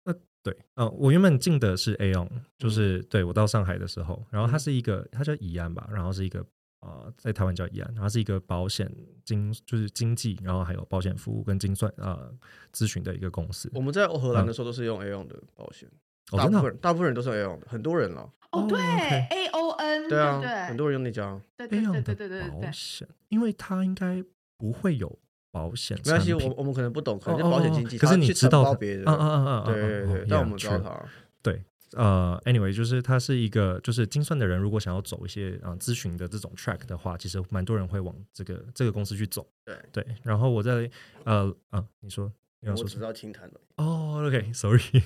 [0.05, 6.45] 那对，呃，我原本进的是 Aon，就是、嗯对我到上海的时候，然后它是一个它叫怡安吧，然后是一个。
[6.85, 8.93] 呃，在台湾叫怡安，然后是一个保险
[9.25, 12.29] 经，就是经济，然后还有保险服务跟精算呃
[12.75, 13.71] 咨询的一个公司。
[13.73, 15.89] 我们在荷兰嗯的时候都是用 Aon 的保险，
[16.33, 18.29] 大部分人大部分人都是 Aon 的，很多人了。
[18.53, 21.41] 哦，哦对，A O N，对啊，对，很多人用那家。
[21.57, 24.23] 对对对对对对对对，保险，因为它应该
[24.57, 25.19] 不会有
[25.51, 29.05] 保险没关系，我我们可能不懂，可能保险经纪，可是你知道别人。
[29.07, 31.05] 嗯嗯嗯嗯，对对对，但我们知道它。
[31.43, 31.63] 对，
[31.95, 39.47] 呃，anyway，就是它是一个，就是精算的人如果想要走一些啊、呃咨询的这种 track 的话，其实蛮多人会往这个这个公司去走。
[39.65, 40.89] 对对，然后我在
[41.25, 43.03] 呃啊，你说你要我只知说什么？
[43.07, 43.61] 道清谈的。
[43.77, 44.81] 哦，OK，sorry，、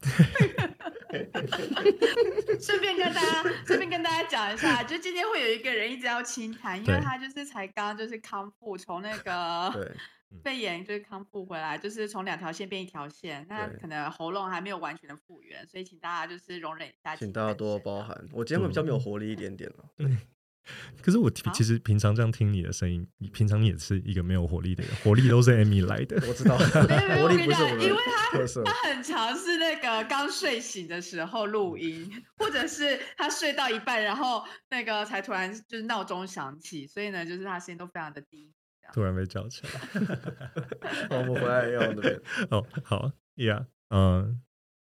[2.60, 9.92] 顺便跟大家顺便跟大家讲一下，就今天会有一个人一直要清谈，因为他就是才刚就是康复，从那个 对，
[10.42, 18.02] 肺炎就是康复回来，就是从两条线变一条线，那可能喉咙还没有完全的复原，所以请大家就是容忍一下，请大家多包。
[18.02, 18.28] 涵。
[18.32, 19.84] 我今天会比较没有活力一点点了。
[21.02, 26.16] 可是我其实平常这样听你的声音，你平常也是一个没有活力的人，活力都是 Amy 来的。
[26.28, 28.62] 我知道，活力不是我因为的他特色。
[28.64, 38.52] 他很常是那个刚睡醒的时候录音， 或者是他睡到一半，然后那个才突然就是闹钟响起，所以呢，就是他声音都非常的低。
[38.92, 39.70] 突然被叫起来。
[41.10, 42.20] 我们回来那边。
[42.50, 44.40] 哦，好，Yeah，嗯、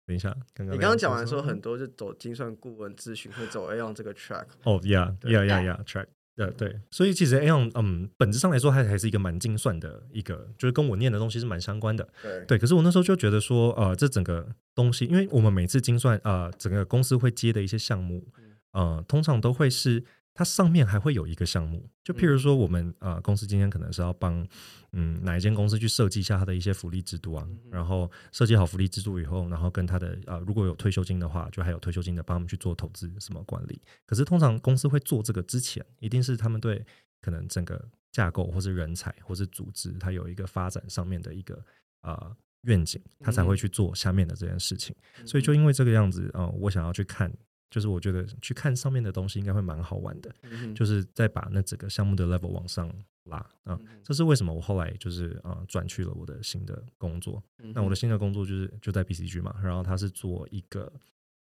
[0.10, 4.46] 等一下，刚刚你刚刚讲完说说很多就走精算顾问咨询会走 Aon 这个 track。
[4.64, 12.08] 哦，Yeah，Yeah，Yeah，Yeah，track 呃对，所以其实 Aon 嗯，本质上来说，它还是一个蛮精算的一个，就是跟我念的东西是蛮相关的。
[12.24, 18.26] 对对，可是我那时候就觉得说，呃，这整个东西，因为我们每次精算，呃，整个公司会接的一些项目，
[18.72, 20.04] 呃，通常都会是
[20.40, 24.48] 它上面还会有一个项目，就譬如说我们呃公司今天可能是要帮
[24.94, 33.82] 嗯哪一间公司去设计一下它的一些福利制度啊，然后设计好福利制度以后，然后跟它的呃如果有退休金的话，就还有退休金的帮他们去做投资什么管理。
[34.06, 36.86] 可是通常公司会做这个之前，一定是他们对
[37.20, 41.62] 可能整个架构或是人才或是组织，它有一个发展上面的一个
[42.04, 44.96] 呃愿景，他才会去做下面的这件事情。
[45.26, 47.30] 所以就因为这个样子啊，我想要去看。
[47.70, 50.34] 就是我觉得去看上面的东西应该会蛮好玩的，
[50.76, 52.92] 就是再把那整个项目的 level 往上
[53.26, 57.44] 拉啊，这是为什么我后来就是啊转去了我的新的工作。
[57.58, 60.92] 那我的新的工作就是就在 BCG 嘛，然后他是做一个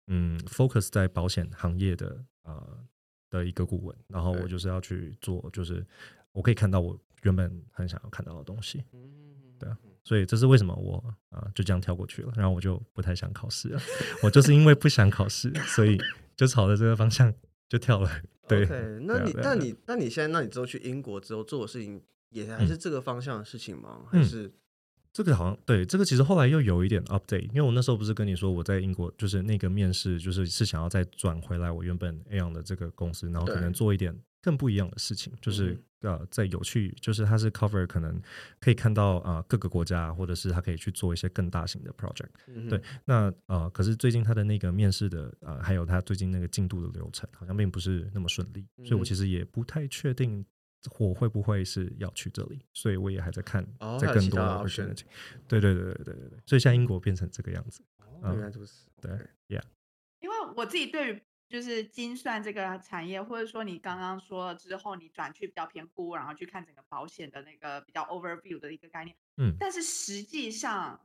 [0.08, 2.66] 嗯 focus 在保险行业的啊
[3.30, 5.86] 的一个顾问，然后我就是要去做，就是
[6.32, 8.82] 我可以看到我原本很想要看到的东西，
[9.58, 9.78] 对啊。
[10.06, 13.80] 所以这是为什么我啊就这样跳过去了，然后我就不太想考试了。
[14.22, 16.00] 我就是因为不想考试，所以
[16.36, 17.34] 就朝着这个方向
[17.68, 18.08] 就跳了。
[18.46, 18.64] 对，
[19.02, 24.02] 那你那你那你现在那你之后去英国之后做的事情也还是这个方向的事情吗？
[24.08, 24.48] 还是
[25.12, 34.16] 这个好像对这个其实后来又有一点 update，因为我那时候不是跟你说我在英国就是那个面试就是是想要再转回来我原本 A 样的这个公司，然后可能做一点。
[34.46, 38.22] 更不一样的事情，就是呃，在有趣，就是它是 cover 可能
[38.60, 42.28] 可以看到啊各个国家，或者是他可以去做一些更大型的 project。
[42.70, 50.46] 对，那呃，可是最近他的那个面试的呃，还有他最近那个进度的流程，好像并不是那么顺利，所以我其实也不太确定
[51.00, 53.66] 我会不会是要去这里，所以我也还在看，
[53.98, 55.02] 在更多的 opportunity。
[55.48, 57.82] 对对对对对对对，所以现在英国变成这个样子，
[58.22, 58.86] 原来如此。
[59.00, 59.10] 对
[59.48, 59.64] ，Yeah。
[60.20, 61.22] 因为我自己对于。
[61.48, 69.16] 就是精算这个产业，或者说你刚刚说了之后，你转去比较偏估，然后去看整个保险的那个比较 overview 的一个概念。
[69.36, 71.00] 嗯，但是实际上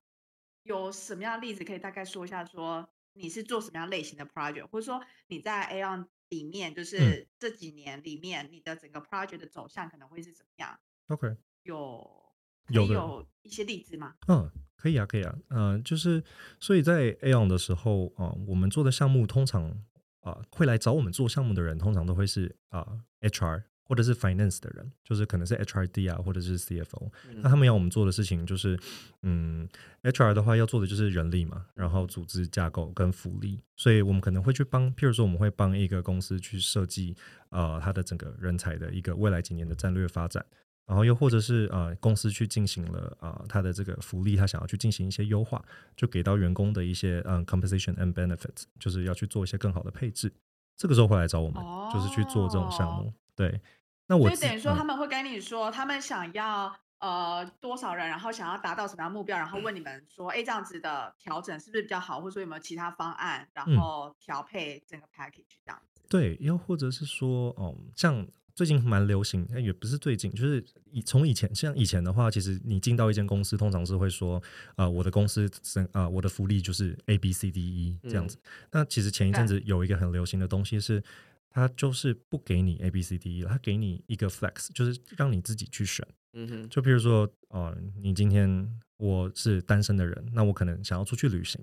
[0.63, 2.43] 有什么样的例子可以大概说一下？
[2.43, 12.34] 说你是做什么样类型的 project，或者说你在 Aon 里面，就是这几年里面，你的整个 project 的走向可能会是怎么样？OK，有
[12.69, 14.15] 有有一些例子吗？
[14.27, 15.36] 嗯，可以啊，可以啊。
[15.49, 16.23] 嗯，就是
[16.60, 19.84] 所以在 Aon 的时候啊，我们做的项目通常。
[20.22, 22.88] 啊，会来找我们做项目的人，通常都会是啊
[23.22, 27.12] ，HR 或者是 Finance 的人，就是可能是 HRD 啊，或者是 CFO。
[27.42, 28.80] 那他们要我们做的事情就是，
[29.24, 29.68] 嗯
[30.04, 37.16] ，HR 的话要做的就是人力嘛，然后组织架构跟福利，所以我们可能会去帮，譬如说我们会帮一个公司去设计，
[37.50, 40.46] 呃，它的整个人才的一个未来几年的战略发展。
[40.91, 45.63] 然后又或者是呃公司去进行了啊他的这个福利，他想要去进行一些优化，
[45.95, 50.30] 就给到员工的一些嗯 compensation and benefits，就是要去做一些更好的配置。
[50.75, 53.13] 这个时候会来找我们，就是去做这种项目。
[53.38, 53.62] 对，
[54.08, 66.01] 那我就等于说他们会跟你说，他们想要呃多少人，然后想要达到什么样目标，然后问你们说，哎，这样子的调整是不是比较好，或者说有没有其他方案，然后调配整个 package 这样子。
[66.10, 68.27] 对，又或者是说，哦，像。
[68.56, 74.42] 最近蛮流行，也不是最近，就是以从以前，像以前的话，其实你进到一间公司，通常是会说，
[74.76, 75.50] 呃，我的公司，
[75.94, 78.38] 呃，我的福利就是 A B C D E 这样子。
[78.72, 81.02] 那其实前一阵子有一个很流行的东西是，
[81.50, 86.06] 它就是不给你 A B C D E 了，它给你一个 flex，就是让你自己去选。
[86.34, 91.60] 嗯哼，就比如说，哦，你今天我是单身的人，那我可能想要出去旅行。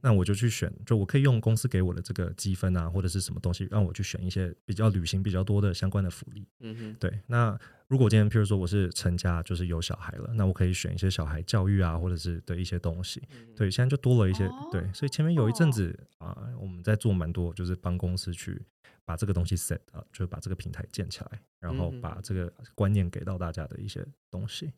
[0.00, 6.46] 那我就去选，就我可以用公司给我的这个积分啊，或者是什么东西，让我去选一些比较旅行比较多的相关的福利。
[6.60, 7.20] 嗯哼，对。
[7.26, 7.58] 那
[7.88, 13.22] 如果今天，譬如说我是成家，就是有小孩了，那我可以选一些小孩教育啊，或者是的一些东西。
[13.56, 14.48] 对，现在就多了一些。
[14.70, 18.60] 对，所以前面有一阵子啊，我们在做蛮多，就是帮公司去
[19.04, 24.72] 把这个东西 set 啊，就是把这个平台建起来，然后把这个观念给到大家的一些东西。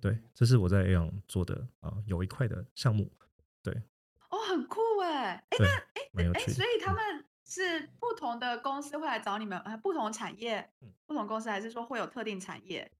[0.00, 3.10] 对，这是我在 A 样做的啊，有一块的项目。
[3.62, 3.82] 对。
[4.46, 5.42] 哦，很酷哎！
[5.50, 5.56] 哎，
[6.12, 10.70] 那哎哎，所以他们是不同的公司会来找你们，啊，不同产业，
[11.06, 12.90] 不同公司，还是说会有特定产业？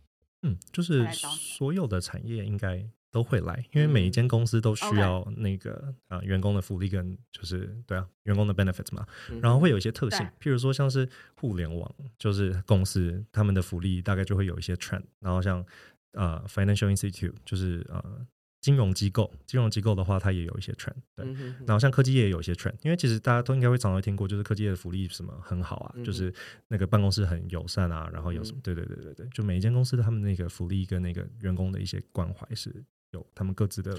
[0.43, 9.07] 嗯，就是所有的产业应该都会来，因为每一间公司都需要那个啊员工的福利跟就是对啊员工的 benefits 嘛，
[9.41, 15.65] 然后会有一些特性，譬如说像是互联网，就是公司他们的福利大概就会有一些 trend，然后像
[16.13, 18.27] 呃 financial institute 就是呃。
[18.67, 21.25] 金融机构，金融机构的话，它也有一些 trend，对。
[21.65, 26.35] 然后像科技业也有一些 trend，因为其实大家都应该会常常听过，就是科技业的福利什么很好啊，就是
[26.67, 32.75] 那个办公室很友善啊，然后有什么，对对对对对，就每一间公司的他们那个福利跟那个员工的一些关怀是
[33.13, 33.97] 有他们各自的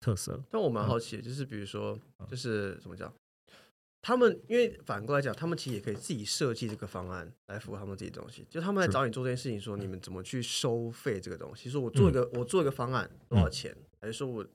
[0.00, 0.42] 特色。
[0.50, 1.96] 但我蛮好奇，就是比如说，
[2.28, 3.12] 就是怎么讲？
[4.06, 8.46] 他们因为反过来讲，他们其实也可以自己设计这个方案来符合他们自己东西。
[8.48, 11.68] 就他们来找你做这件事情，说你们怎么去收费这个东西？
[11.68, 13.76] 说我做一个我做一个方案多少钱？
[14.00, 14.46] 还是说我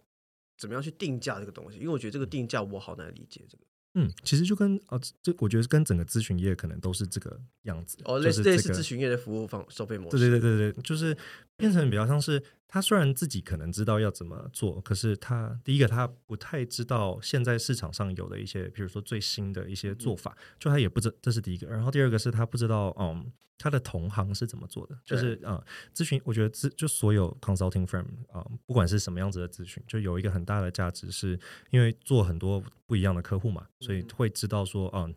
[0.58, 1.80] 怎么样去定价这个东西？
[1.80, 3.42] 因为我觉得这个定价我好难理解。
[3.50, 3.64] 这个
[3.96, 7.98] 嗯，其实就跟哦，这我觉得跟整个咨询业可能都是这个样子。
[8.06, 10.18] 哦，类似类似咨询业的服务方收费模式。
[10.18, 11.14] 对对对对对，就是
[11.58, 12.42] 变成比较像是
[12.74, 21.68] 他虽然自己可能知道要怎么做，可是他第一个他不太知道现在市场上有的一些，比如说最新的一些做法，就他也不知这是第一个。
[21.68, 24.98] 然后第二个是他不知道，嗯，他的同行是怎么做的。
[25.04, 25.62] 就是啊，
[25.94, 31.38] 咨询我觉得咨就所有 consulting firm 啊，不管是什么样子的咨询，就有一个很大的价值，是
[31.72, 33.68] 因为做很多不一样的客户嘛。
[33.82, 35.14] 所以会知道说，嗯，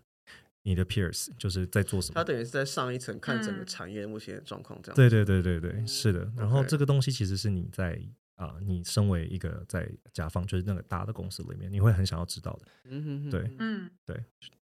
[0.65, 2.15] 你的 peers 就是在做什么。
[2.17, 4.97] 他等于是在上一层看整个产业目前的状况，这样。
[4.97, 6.31] 对对对对对，是的。
[6.37, 7.99] 然后这个东西其实是你在
[8.35, 12.67] 啊，你身为一个在甲方，就是那个大的公司里面，你会很想要知道的。
[12.85, 14.25] 嗯哼，对，嗯，对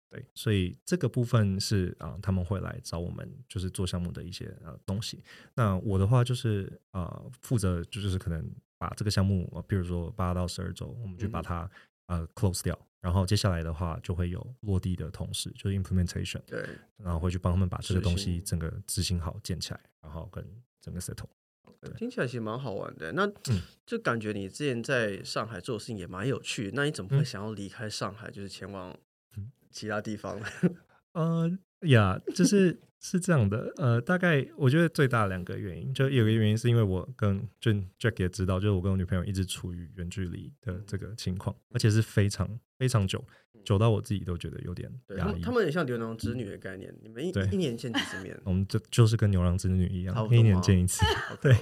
[0.10, 0.26] 对。
[0.34, 5.24] 所以这个部分是啊，他们会来找我们，就是做项目的一些呃东西。
[5.54, 8.46] 那我的话就是啊，负责就是可能
[8.78, 11.70] 把这个项目，比如说八到十二周，我们就把它
[12.08, 12.78] 呃 close 掉。
[13.02, 20.44] 然后接下来的话，就会有落地的同事，就是 implementation，对，然后会去帮他们把这个东西整个执行好、建起来，然后跟
[20.82, 21.28] 整个 settle。
[21.96, 23.12] 听起来其实蛮好玩的。
[23.12, 23.32] 那
[23.86, 26.72] 就感觉你之前在上海做的事情也蛮有趣。
[26.74, 28.98] 那你怎么会想要离开上海，就是前往
[29.70, 30.42] 其他地方？
[31.14, 32.80] 呃呀，就是。
[33.08, 43.24] 是这样的，呃，大概我觉得最大两个原因，就有一个原因是因为我跟就 Jack 也知道，就是我跟我女朋友一直处于远距离的这个情况，而且是非常非常久，
[43.64, 45.42] 久到我自己都觉得有点压抑。
[45.42, 48.36] 他们很像牛郎织女的概念，你们一一年见几次面？
[48.44, 51.06] 我们就就是跟牛郎织女一样，一年见一次。
[51.40, 51.56] 对，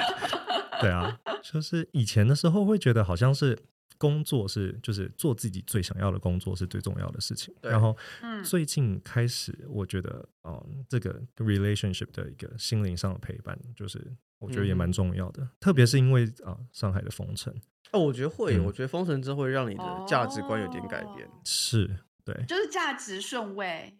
[0.80, 3.58] 对啊，就是以前的时候会觉得好像是。
[4.02, 7.54] 工作是就是做自己最想要的工作是最重要的事情。
[7.60, 7.96] 然后，
[8.42, 14.04] 最近开始，我觉得，嗯，这个 relationship 的一个心灵上的陪伴，就是
[14.40, 15.48] 我觉得也蛮重要的。
[15.60, 17.54] 特别是因为啊，上海的封城。
[17.92, 21.30] 哦，我觉得会，我觉得封城之后会让你的价值观有点改变。
[21.44, 21.88] 是，
[22.24, 23.96] 对，就是价值顺位。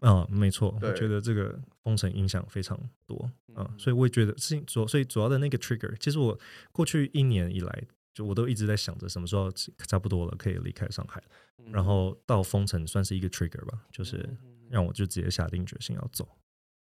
[0.00, 3.30] 嗯，没错，我觉得这个封城影响非常多。
[3.54, 6.38] 嗯，所以我也觉得是主，所以主要的那个 trigger，其实我
[6.72, 7.84] 过去一年以来。
[8.14, 9.50] 就我都一直在想着什么时候
[9.88, 11.22] 差不多了可以离开上海，
[11.70, 14.28] 然后到封城算是一个 trigger 吧，就是
[14.68, 16.28] 让我就直接下定决心要走。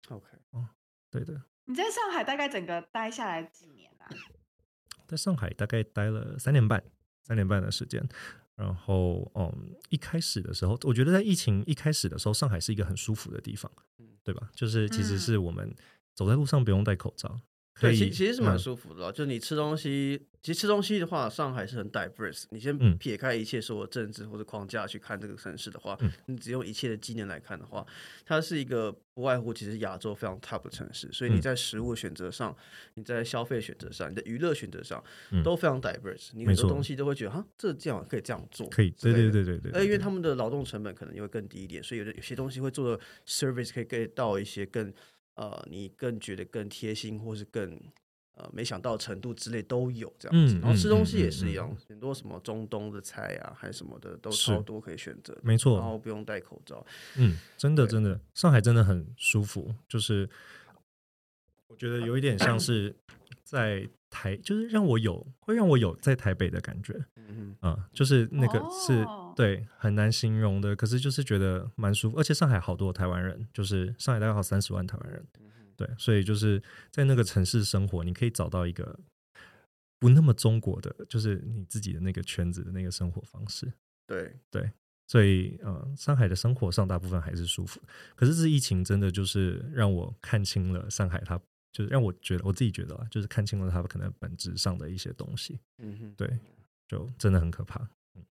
[0.09, 0.67] OK，哦，
[1.09, 1.41] 对的。
[1.65, 4.09] 你在上海大概整个待下来几年啊？
[5.07, 6.83] 在上海大概待了三年半，
[7.23, 8.07] 三年半的时间。
[8.55, 13.71] 然后，嗯，一开始的时候，我觉得在疫情一开始的时候，上海是一个很舒服的地方，
[14.23, 14.51] 对吧？
[14.53, 15.73] 就是其实是我们
[16.13, 17.39] 走在路上不用戴口罩。
[17.79, 22.43] 对，其其实是蛮舒服的，就是你吃东西，其实吃东西的话，上海是很 diverse。
[22.51, 27.83] 你先撇开一切所有政治或者框架去看这个城市的话，你只用一切的纪念来看的话，
[28.23, 31.09] 它是一个不外乎其实亚洲非常 top 的城市。
[31.11, 32.55] 所以你在食物选择上，
[32.95, 35.03] 你在消费选择上，你的娱乐选择上
[35.43, 36.29] 都非常 diverse。
[36.33, 39.71] 你很多东西都会觉得，哈，这这样可以这样做，可以，对对对对对。
[39.71, 44.93] 而因为他们的劳动成本可能也会更低一点，所以有的有些东西会做的 service 可以 get 到一些更。
[45.41, 47.75] 呃，你更觉得更贴心，或是更
[48.35, 50.59] 呃没想到程度之类都有这样子。
[50.59, 55.35] 然后吃东西也是一样，很多什么中东的菜啊，还是什么的都超多可以选择。
[55.41, 56.85] 没错，然后不用戴口罩。
[57.17, 59.73] 嗯，真的真的，上海真的很舒服。
[59.87, 60.29] 就是
[61.65, 62.95] 我觉得有一点像是
[63.43, 66.93] 在台，就是让我有会让我有在台北的感觉。
[67.15, 69.03] 嗯嗯啊，就是那个是。
[69.33, 75.25] 对，很难形容的，可是就是觉得蛮舒服，而且上海好多台湾人，就是上海大概好三十万台湾人，
[75.77, 78.99] 对，所以就是在那个城市生活，你可以找到一个
[79.99, 83.71] 不那么中国的，就是你自己的那个圈子的那个生活方式。
[84.05, 84.69] 对对，
[85.07, 87.79] 所以呃，上海的生活上大部分还是舒服，
[88.15, 91.39] 可是这疫情真的就是让我看清了上海，它
[91.71, 95.59] 就是让我觉得我自己觉得啊，就是看清了他可能本质上的一些东西。
[95.77, 96.39] 嗯哼，对，
[96.87, 97.79] 就真的很可怕。
[98.15, 98.23] 嗯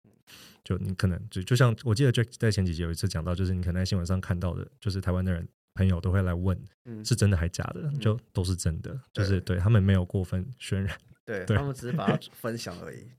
[0.63, 6.57] 就你可能就就像我记得 Jack 在前几集有一次讲到，就是你可能在新闻上看到的，就是台湾的人朋友都会来问，
[7.03, 7.91] 是真的还假的？
[7.99, 13.11] 就都是真的，就是对他们没有过分渲染，对他们只是把它 分享而已。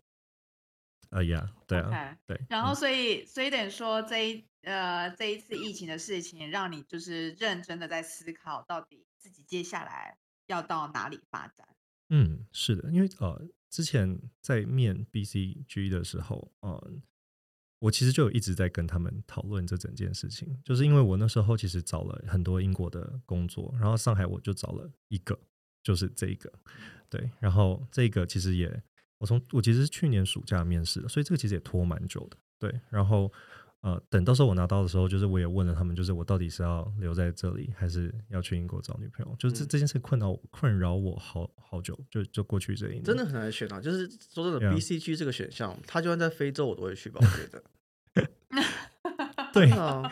[1.11, 2.41] 啊呀，对啊，对。
[2.49, 11.69] 然后所以所以等于说这一呃这一次疫情的事情，让你就是认真的在思考，到底自己接下来要到哪里发展？
[12.09, 17.03] 嗯，是的，因为呃之前在面 BCG 的时候，嗯。
[17.83, 25.37] 我其实就一直在跟他们讨论这整件事情，就是因为我那时候其实找了很多英国的工作，然后上海我就找了一个，
[25.83, 26.53] 就是这个，
[27.11, 28.81] 对，然后这个其实也
[29.19, 33.33] 我从我其实是去年暑假面试的，所以这个其实也拖蛮久的，对，然后
[33.83, 47.63] 呃等到时候我拿到的时候，就是我也问了他们，就是我到底是要留在这里，还是要去英国找女朋友，就是这这件事困扰困扰我好好久，就就过去这一年，真的很难选啊，就是说真的，BCG 这个选项，他就算在非洲我都会去吧，我觉得。
[49.53, 50.03] 对啊，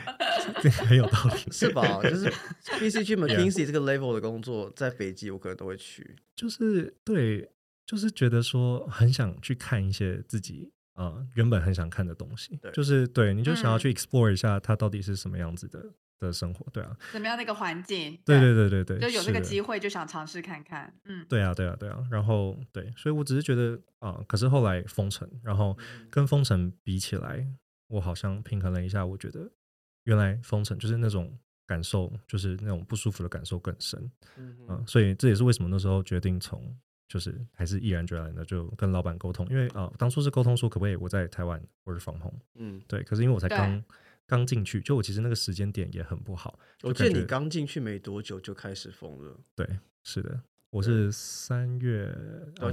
[0.63, 2.03] 这很有道理， 是吧？
[2.03, 2.31] 就是
[2.79, 6.17] B、 C、G McKinsey 这个 level 的工作，在北极我可能都会去。
[6.37, 7.51] 就是对，
[7.87, 10.71] 就是觉得说很想去看一些自己
[11.03, 15.85] 啊原本很想看的东西，就是对，你就想要去 explore 一下它到底是什么样子的
[16.19, 18.19] 的生活，对啊，怎么样的一个环境？
[18.25, 25.77] 对对对对对，就有这个机会就想尝试看看，嗯，对啊对啊对啊，然后对，所以我只是觉得啊，可是后来封城，然后
[26.11, 27.47] 跟封城比起来，
[27.89, 29.51] 我好像平衡了一下，我觉得
[30.05, 31.37] 原来封城就是那种。
[31.71, 36.77] 感受就是那种不舒服的感受更深，嗯，所以这也是为什么那时候决定从
[37.11, 43.85] 就是还是毅然决然的就跟老板沟通，因为啊，当初是沟通说可不可以我在台湾或者防红，嗯，对，可是因为我才刚
[44.27, 46.57] 刚进去，就我其实那个时间点也很不好。
[46.83, 49.69] 我记得你刚进去没多久就开始封了，对，
[50.05, 50.41] 是的。
[50.71, 52.17] 我是三月，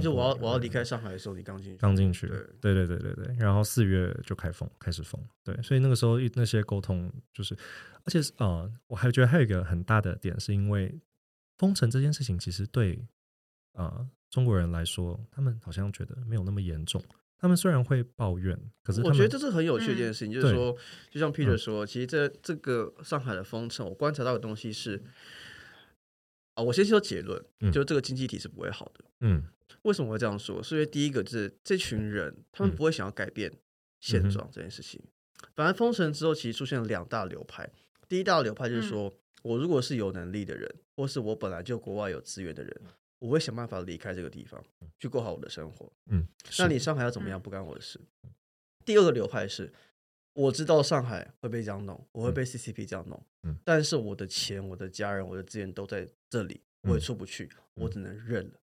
[0.00, 2.28] 就我要我要离开上海的时候，你刚进去，刚进去，
[2.60, 7.56] 对对对对对对，然后四月就开封，开始封，对，所以那个时候那些沟通就是，
[8.04, 10.96] 而且啊，我还觉得还有一个很大的点，是因为
[11.56, 13.04] 封城这件事情，其实对
[13.72, 17.02] 啊中国人来说，他们好像觉得没有那么严重。
[17.38, 20.76] 他们虽然会抱怨，可是我觉得这是很有趣的一件事情，就是说，
[21.10, 25.02] 就像 Peter 说，其实这这个上海的封城，我观察到的东西是。
[26.54, 27.40] 啊，我先说结论，
[27.72, 29.04] 就这个经济体是不会好的。
[29.20, 29.44] 嗯，
[29.82, 30.60] 为什么会这样说？
[30.60, 33.52] 是因为第一个就是这群人，他们不会想要改变
[34.00, 35.00] 现状这件事情。
[35.54, 37.70] 反而封城之后，其实出现了两大流派。
[38.08, 42.80] 第一大流派就是说，我如果是有能力的人，或是我本来就国外有资源的人，
[43.18, 44.62] 我会想办法离开这个地方，
[44.98, 45.92] 去过好我的生活。
[46.10, 46.26] 嗯，
[46.58, 48.00] 那你上海要怎么样，不干我的事。
[48.84, 49.72] 第二个流派是。
[50.34, 58.60] 我知道上海会被这样弄，我会被 CCP 这样弄，嗯，但是我的钱、我的家人、我的资源都在这里，我也出不去，我只能认了，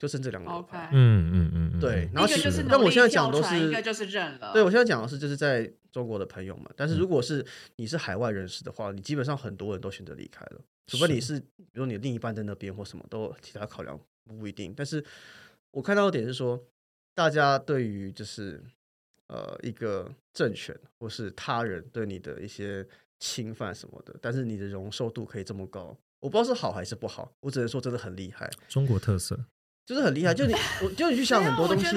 [0.00, 7.46] 就剩这两个流派，嗯嗯嗯，对，然后其实，但我现在讲都是一个就是认了，对我现在讲的是就是在中国的朋友们，但是如果是
[7.76, 11.38] 你是海外人士的话，你基本上很多人都选择离开了，除非你是。
[11.38, 15.04] 比如你另一半在那边或什么都其他考量不一定，但是
[15.70, 16.60] 我看到的点是说，
[17.14, 18.60] 大家对于就是。
[19.32, 22.84] 呃，一个政权或是他人对你的一些
[23.20, 28.50] 侵犯什么的，但是你的容受度可以这么高，我不知道是好还是不好，我只能说真的很厉害。
[28.66, 29.38] 中国特色
[29.90, 31.96] 就是很厉害，就你，我就你去想很多东西，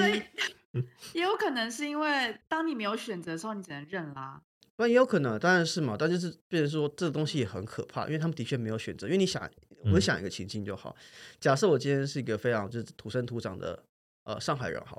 [1.14, 4.42] 也有可能是因为当你没有选择的时候，你只能认啦。
[4.78, 9.06] 那也有可能，当然是嘛，但就是变成说这个东西也很可怕，因为他们的确没有选择。
[9.06, 9.48] 因为你想，
[9.92, 10.96] 我想一个情境就好，
[11.38, 13.80] 假设我今天是一个非常就是土生土长的
[14.24, 14.98] 呃上海人，好。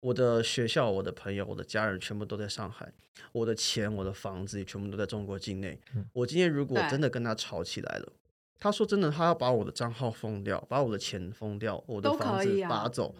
[0.00, 2.92] 我的学校、我的朋友、我的家人全部都在上海，
[3.30, 5.80] 我的钱、我的房子也全部都在中国境内。
[6.12, 8.12] 我今天如果真的跟他吵起来了，
[8.58, 13.14] 他说真的，他要把我的账号封掉，把我的钱封掉，我的房子拔走，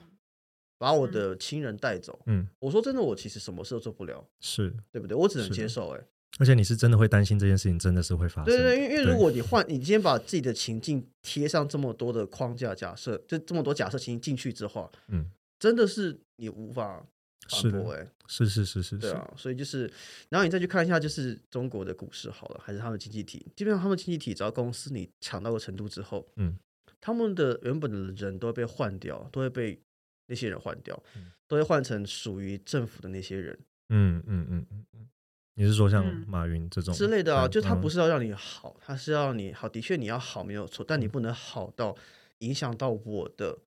[0.78, 2.18] 把我的亲人带走。
[2.26, 5.16] 嗯，我说真的，我其实什么事都做不了，是对不对？
[5.16, 5.90] 我只能接受。
[5.90, 6.00] 哎，
[6.38, 8.46] 而且你是真的会担心这件事情真的是会发生？
[8.46, 15.30] 对对，因为因为如果你换，你今天把自己的情境贴上这么多的框架假设，就这么多假设情境进去之后，嗯。
[15.58, 17.02] 真的是你无法
[17.48, 19.90] 反驳哎，是是是是，对啊，所以就是，
[20.28, 26.56] 然后你再去看一下，就是中国的股市好了，还是他们经济体，基本上他们经济体只要公司你抢到个程度之后，嗯，
[27.00, 29.80] 他们的原本的人都会被换掉，都会被
[30.26, 31.00] 那些人换掉，
[31.46, 33.58] 都会换成属于政府的那些人，
[33.90, 35.08] 嗯嗯嗯嗯嗯，
[35.54, 37.46] 你是说像马云这种之类的啊？
[37.46, 41.96] 就他不是要让你好，他是要你好，的确你要好没有错，但你不能好到
[42.38, 43.58] 影响到我的。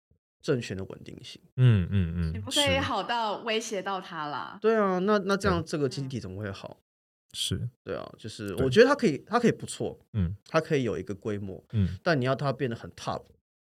[0.42, 4.58] 政权的稳定性，嗯嗯嗯，你不可以好到威胁到他啦。
[4.62, 6.80] 对啊，那那这样这个经济体怎么会好？
[7.34, 13.24] 是对啊，就是我觉得它可以，它可以不错，嗯，它可以有一个规模，嗯，但你要它变得很 top，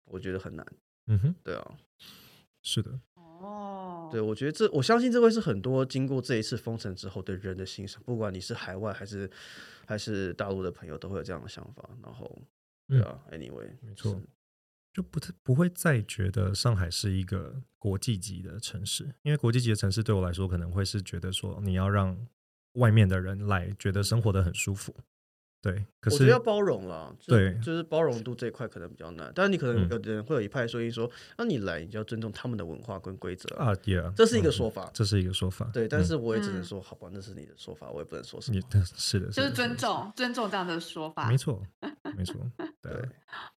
[0.04, 0.64] 我觉得很难。
[1.08, 1.76] 嗯哼，对啊，
[2.62, 3.00] 是的。
[3.14, 9.28] 哦，对，我觉得这我相信这会是很多经过这一次封城之后的人的心声，不管你是海外还是
[9.86, 11.88] 还是大陆的朋友，都会有这样的想法。
[12.02, 12.30] 然后，
[12.86, 14.20] 对啊，anyway，没错。
[14.98, 22.18] 就不太不会再觉得上海是一个国际级的城市，因为国际级的城市对我来说可能会是觉得说你要让
[22.72, 24.92] 外面的人来觉得生活的很舒服。
[25.60, 29.32] 对，可是我觉得要包容了，对，就是包容度这一块可能比较难。
[29.34, 33.74] 但是你可能有的人会有一派声音，说那你来，你就要尊重他们的文化跟规则啊。
[33.82, 35.68] Yeah，这是一个说法，这是一个说法。
[35.72, 38.60] 对，但是我也只能说，好吧，那是你的说法，我也不能说什么。
[38.96, 41.28] 是的，就是尊重，尊重这样的说法。
[41.28, 41.60] 没错，
[42.18, 42.34] 没错。
[42.82, 42.92] 对。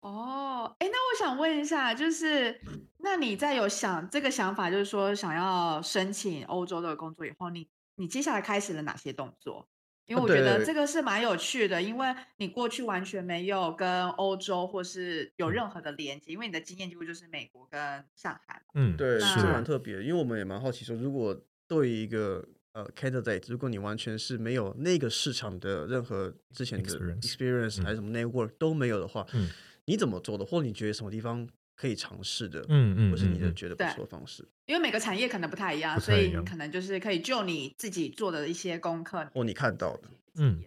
[0.01, 2.61] 哦，哎，那我想问一下，就是
[2.99, 9.67] 那你在有想这个想法，就是说想要申请欧洲的工作以后，你你接下来开始了哪些动作？
[10.07, 17.81] 因为我觉得这个是蛮有趣的，因为你过去完全没有跟欧洲或是有任何的连接，因为你的经验几乎就是美国跟
[18.17, 18.61] 上海。
[18.75, 20.03] 嗯，对，是蛮特别。
[20.03, 29.49] 因为我们也蛮好奇说，如果对于一个呃 candidate，如果你完全是没有那个市场的任何之前的 experience 还是什么 network 都没有的话，嗯，
[29.87, 30.45] 你怎么做的？
[30.45, 32.61] 或你觉得什么地方可以尝试的？
[32.69, 34.47] 嗯嗯，或是你的觉得不错的方式？
[34.67, 40.09] 因为每个产业可能不太一样，所以可能就是可以就你自己做的一些功课或你看到的。
[40.37, 40.63] 嗯，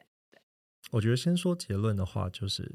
[0.91, 2.69] 我觉得先说结论的话，就是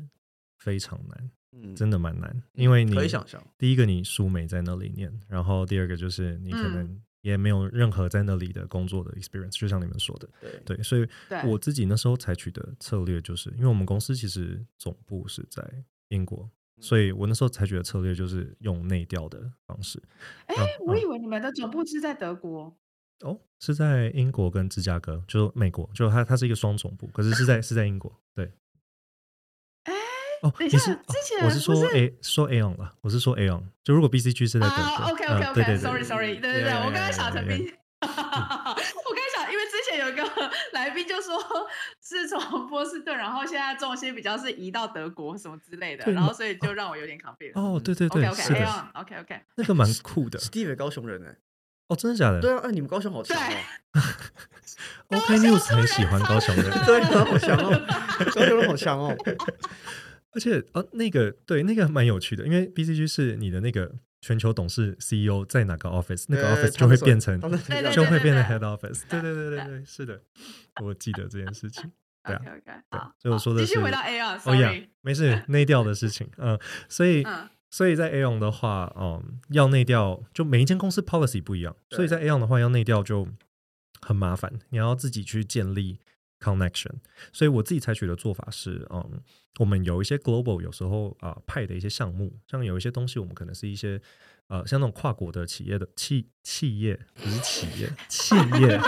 [0.58, 6.98] 非常难，嗯，真的蛮难，因为你可以想象，第一个你书没在那里念，然后第二个就是你可能。
[7.28, 10.28] 也没有任何在那里的工作的 experience，就像你们说的，
[10.64, 11.06] 对，所以
[11.46, 15.62] 我自己那时候采取的策略就是，因为我们公司其实总部是在
[16.08, 16.48] 英国，
[16.80, 20.02] 所以我那时候采取的策略就是用内调的方式。
[20.46, 20.54] 哎，
[20.86, 22.74] 我以为你们的总部是在德国，
[23.20, 28.10] 哦，是在英国跟芝加哥，就美国，就它它是一个双总部，可是是在是在英国，
[30.42, 30.48] 对。
[30.48, 37.74] 哦，你是之前我是说 A 说 A on 了，我是说 A on，就如果 B C G 是在德国，OK OK OK，Sorry Sorry，对对对，我刚才想成 B，
[38.00, 40.22] 我刚才想，因为之前有一个
[40.72, 41.36] 来宾就说
[42.00, 47.52] 是从波士顿，然后现在重心比较是移到德国什么之类的，然后所以就让我有点 confused。
[47.60, 51.34] 哦，对对对，OK OK A on，OK OK，那个蛮酷的，Steve 高雄人哎，
[51.88, 52.40] 哦，真的假的？
[52.40, 53.98] 对啊，哎，你们高雄好强哦，
[55.16, 59.16] OK News 很喜欢高雄人，对，好强哦，高雄人好强哦。
[60.32, 67.40] 而且啊，那个对那个蛮有趣的，因为 BCG 是你的那个全球董事 CEO 在哪个 office，那个 office 就会变成
[67.92, 69.02] 就会变成 head office。
[69.08, 70.20] 对对对对对，是的，
[70.82, 71.90] 我记得这件事情。
[72.24, 72.34] 对
[72.90, 76.28] 啊，所以我说的是继续回到 A 啊，sorry，没事，内调的事情。
[76.36, 76.58] 嗯，
[76.88, 77.24] 所以
[77.70, 83.28] 所以在 A on 的话，嗯，要内调，就每一间公司 policy 不一样，所以在 A on 的话要内调就
[84.02, 86.00] 很麻烦，你要自己去建立。
[86.40, 86.92] connection，
[87.32, 89.20] 所以我自己采取的做法是，嗯，
[89.58, 94.00] 我们有一些 global 有时候啊派的一些项目，像有一些东西，我们可能是一些
[94.48, 98.78] 呃像那种跨国的企业的企企业不是企业企业，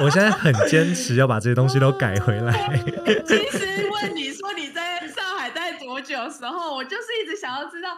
[0.00, 2.78] 我现在很坚持要把这些东西都改回来。
[3.26, 7.90] 其实问你说你在上海待多久的时候，我就是一直想要知道。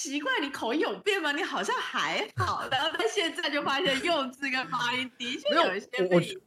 [0.00, 1.30] 奇怪，你口音有变吗？
[1.32, 5.86] 你好像还好，然后但现在就发现用字跟发音的确有一些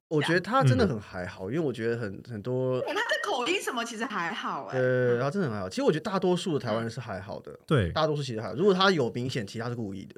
[0.09, 4.79] 我我觉得他真的很还好，因为我觉得很很多他的口音什么其实还好哎。
[4.79, 5.69] 呃，他真的很还好。
[5.69, 7.59] 其实我觉得大多数的台湾人是还好的。
[7.67, 8.55] 对，大多数其实还好。
[8.55, 10.15] 如果他有明显，其他是故意的。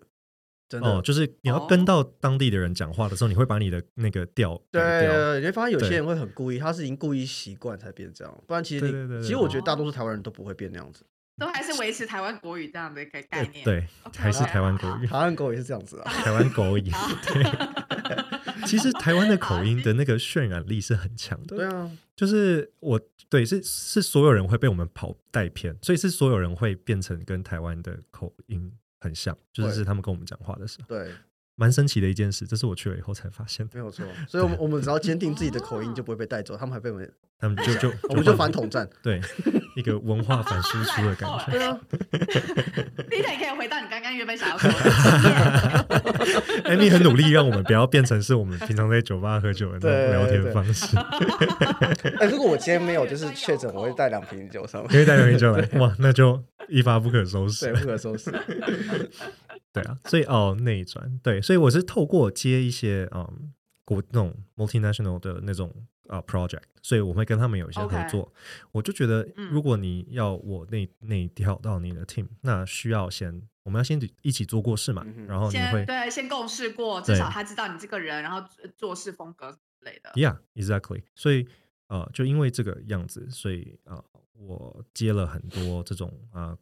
[0.70, 8.44] 真的，就是你要跟到当地的人讲话的时候，你会把你的那个调对，你会发现有些人会很故意，他是已经故意习惯才变这样。
[8.48, 11.06] 不然其实你，其实我觉得大多数台湾人都不会变那样子。
[11.38, 16.84] 都还是维持台湾国语这样的一个概念，对，还是台湾国语，台湾国语是这样子啊，台湾国语。
[16.84, 17.44] 对，
[18.66, 31.12] 其实台湾的口音的那个渲染力是很强的，对啊，就是我对是是所有人会被我们跑带偏，所以是所有人会变成跟台湾的口音很像，就是他们跟我们讲话的时候，对。
[31.56, 33.68] 蛮神奇的一件事，这是我去了以后才发现。
[33.74, 36.58] 没有错，所以，我们我们只要坚定自己的口音，就不会被带走。
[36.58, 39.22] 他们还被我们， 他们就就我们就反统战，对，
[39.76, 41.52] 一个文化反输出的感觉。
[41.52, 41.80] 对啊，
[43.10, 44.76] 第一你可以回到你刚刚原本想要说的。
[46.66, 50.98] Amy 很努力让我们不要变成是我们平常在酒吧喝酒的那种聊天方式。
[52.20, 58.34] 哎，如果我今天没有就是确诊，我会带两瓶酒上来，可以带两瓶酒来，哇，那就一发不可收拾，对，不可收拾。
[59.76, 63.54] 对啊，所以哦，内转对，所以我是透过接一些嗯
[63.84, 65.72] 国那种 multinational 的那种
[66.08, 68.34] 啊 project，所以我会跟他们有一些合作。
[68.72, 80.12] 我就觉得，如果你要我内内调到你的 team，那需要先我们要先一起做过事嘛，然后你会对先共事过，至少他知道你这个人，然后做事风格之类的。
[80.16, 81.04] Yeah，exactly。
[81.14, 81.48] 所以
[81.88, 84.04] 呃，就因为这个样子，所以啊，
[84.34, 86.58] 我接了很多这种啊。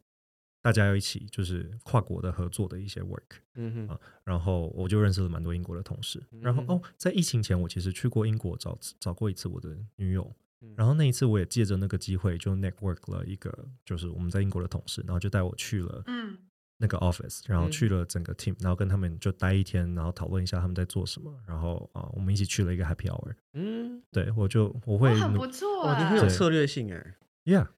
[0.64, 3.88] 大家要一起就是跨国的合作的一些 work，嗯哼。
[3.88, 6.22] 啊，然后我就认识了蛮多英国的同事。
[6.40, 10.34] 然后哦，在疫情前，我其实去过英国找找过一次我的女友，
[10.74, 16.38] 然后那一次我也借着那个机会就 network 了一个，就是我们在英国的同事，然后就带我去了嗯。
[16.78, 23.32] 那个 office，然后去了整个 team，然后跟他们就待一天，然后讨论一下他们在做什么，然后啊，我们一起去了一个 happy hour。
[23.52, 27.68] 嗯，对我就我会很不错，你很有策略性哎，Yeah。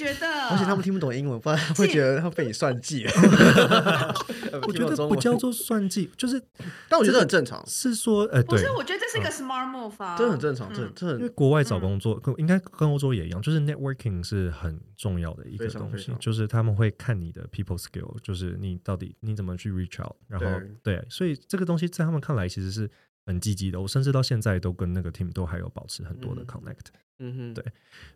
[0.00, 3.04] 觉得，而且他们听不懂英文，不然会觉得他被你算计。
[4.66, 6.40] 我觉得不叫做算计，就是，
[6.88, 7.62] 但我觉得很正常。
[7.66, 20.46] 是说，呃，对，我觉得这是一个 smart move 啊，这很正常，这这因为国外找工作，应该跟欧洲也一样，就是 networking 是很重要的一个东西，就是他们会看你的 people skill，就是你到底你怎么去 reach out，然后
[20.82, 22.90] 对，所以这个东西在他们看来其实是
[23.26, 23.80] 很积极的。
[23.80, 26.86] 我甚至到现在都跟那个 team 都还有保持很多的 connect。
[27.18, 27.64] 嗯哼，对，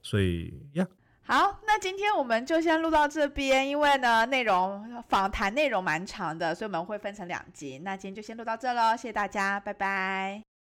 [0.02, 0.86] 所以呀。
[1.26, 7.78] 好，那今天我们就先录到这边，因为呢，内容访谈内容蛮长的，所以我们会分成两集。
[7.78, 10.53] 那今天就先录到这喽，谢谢大家，拜拜。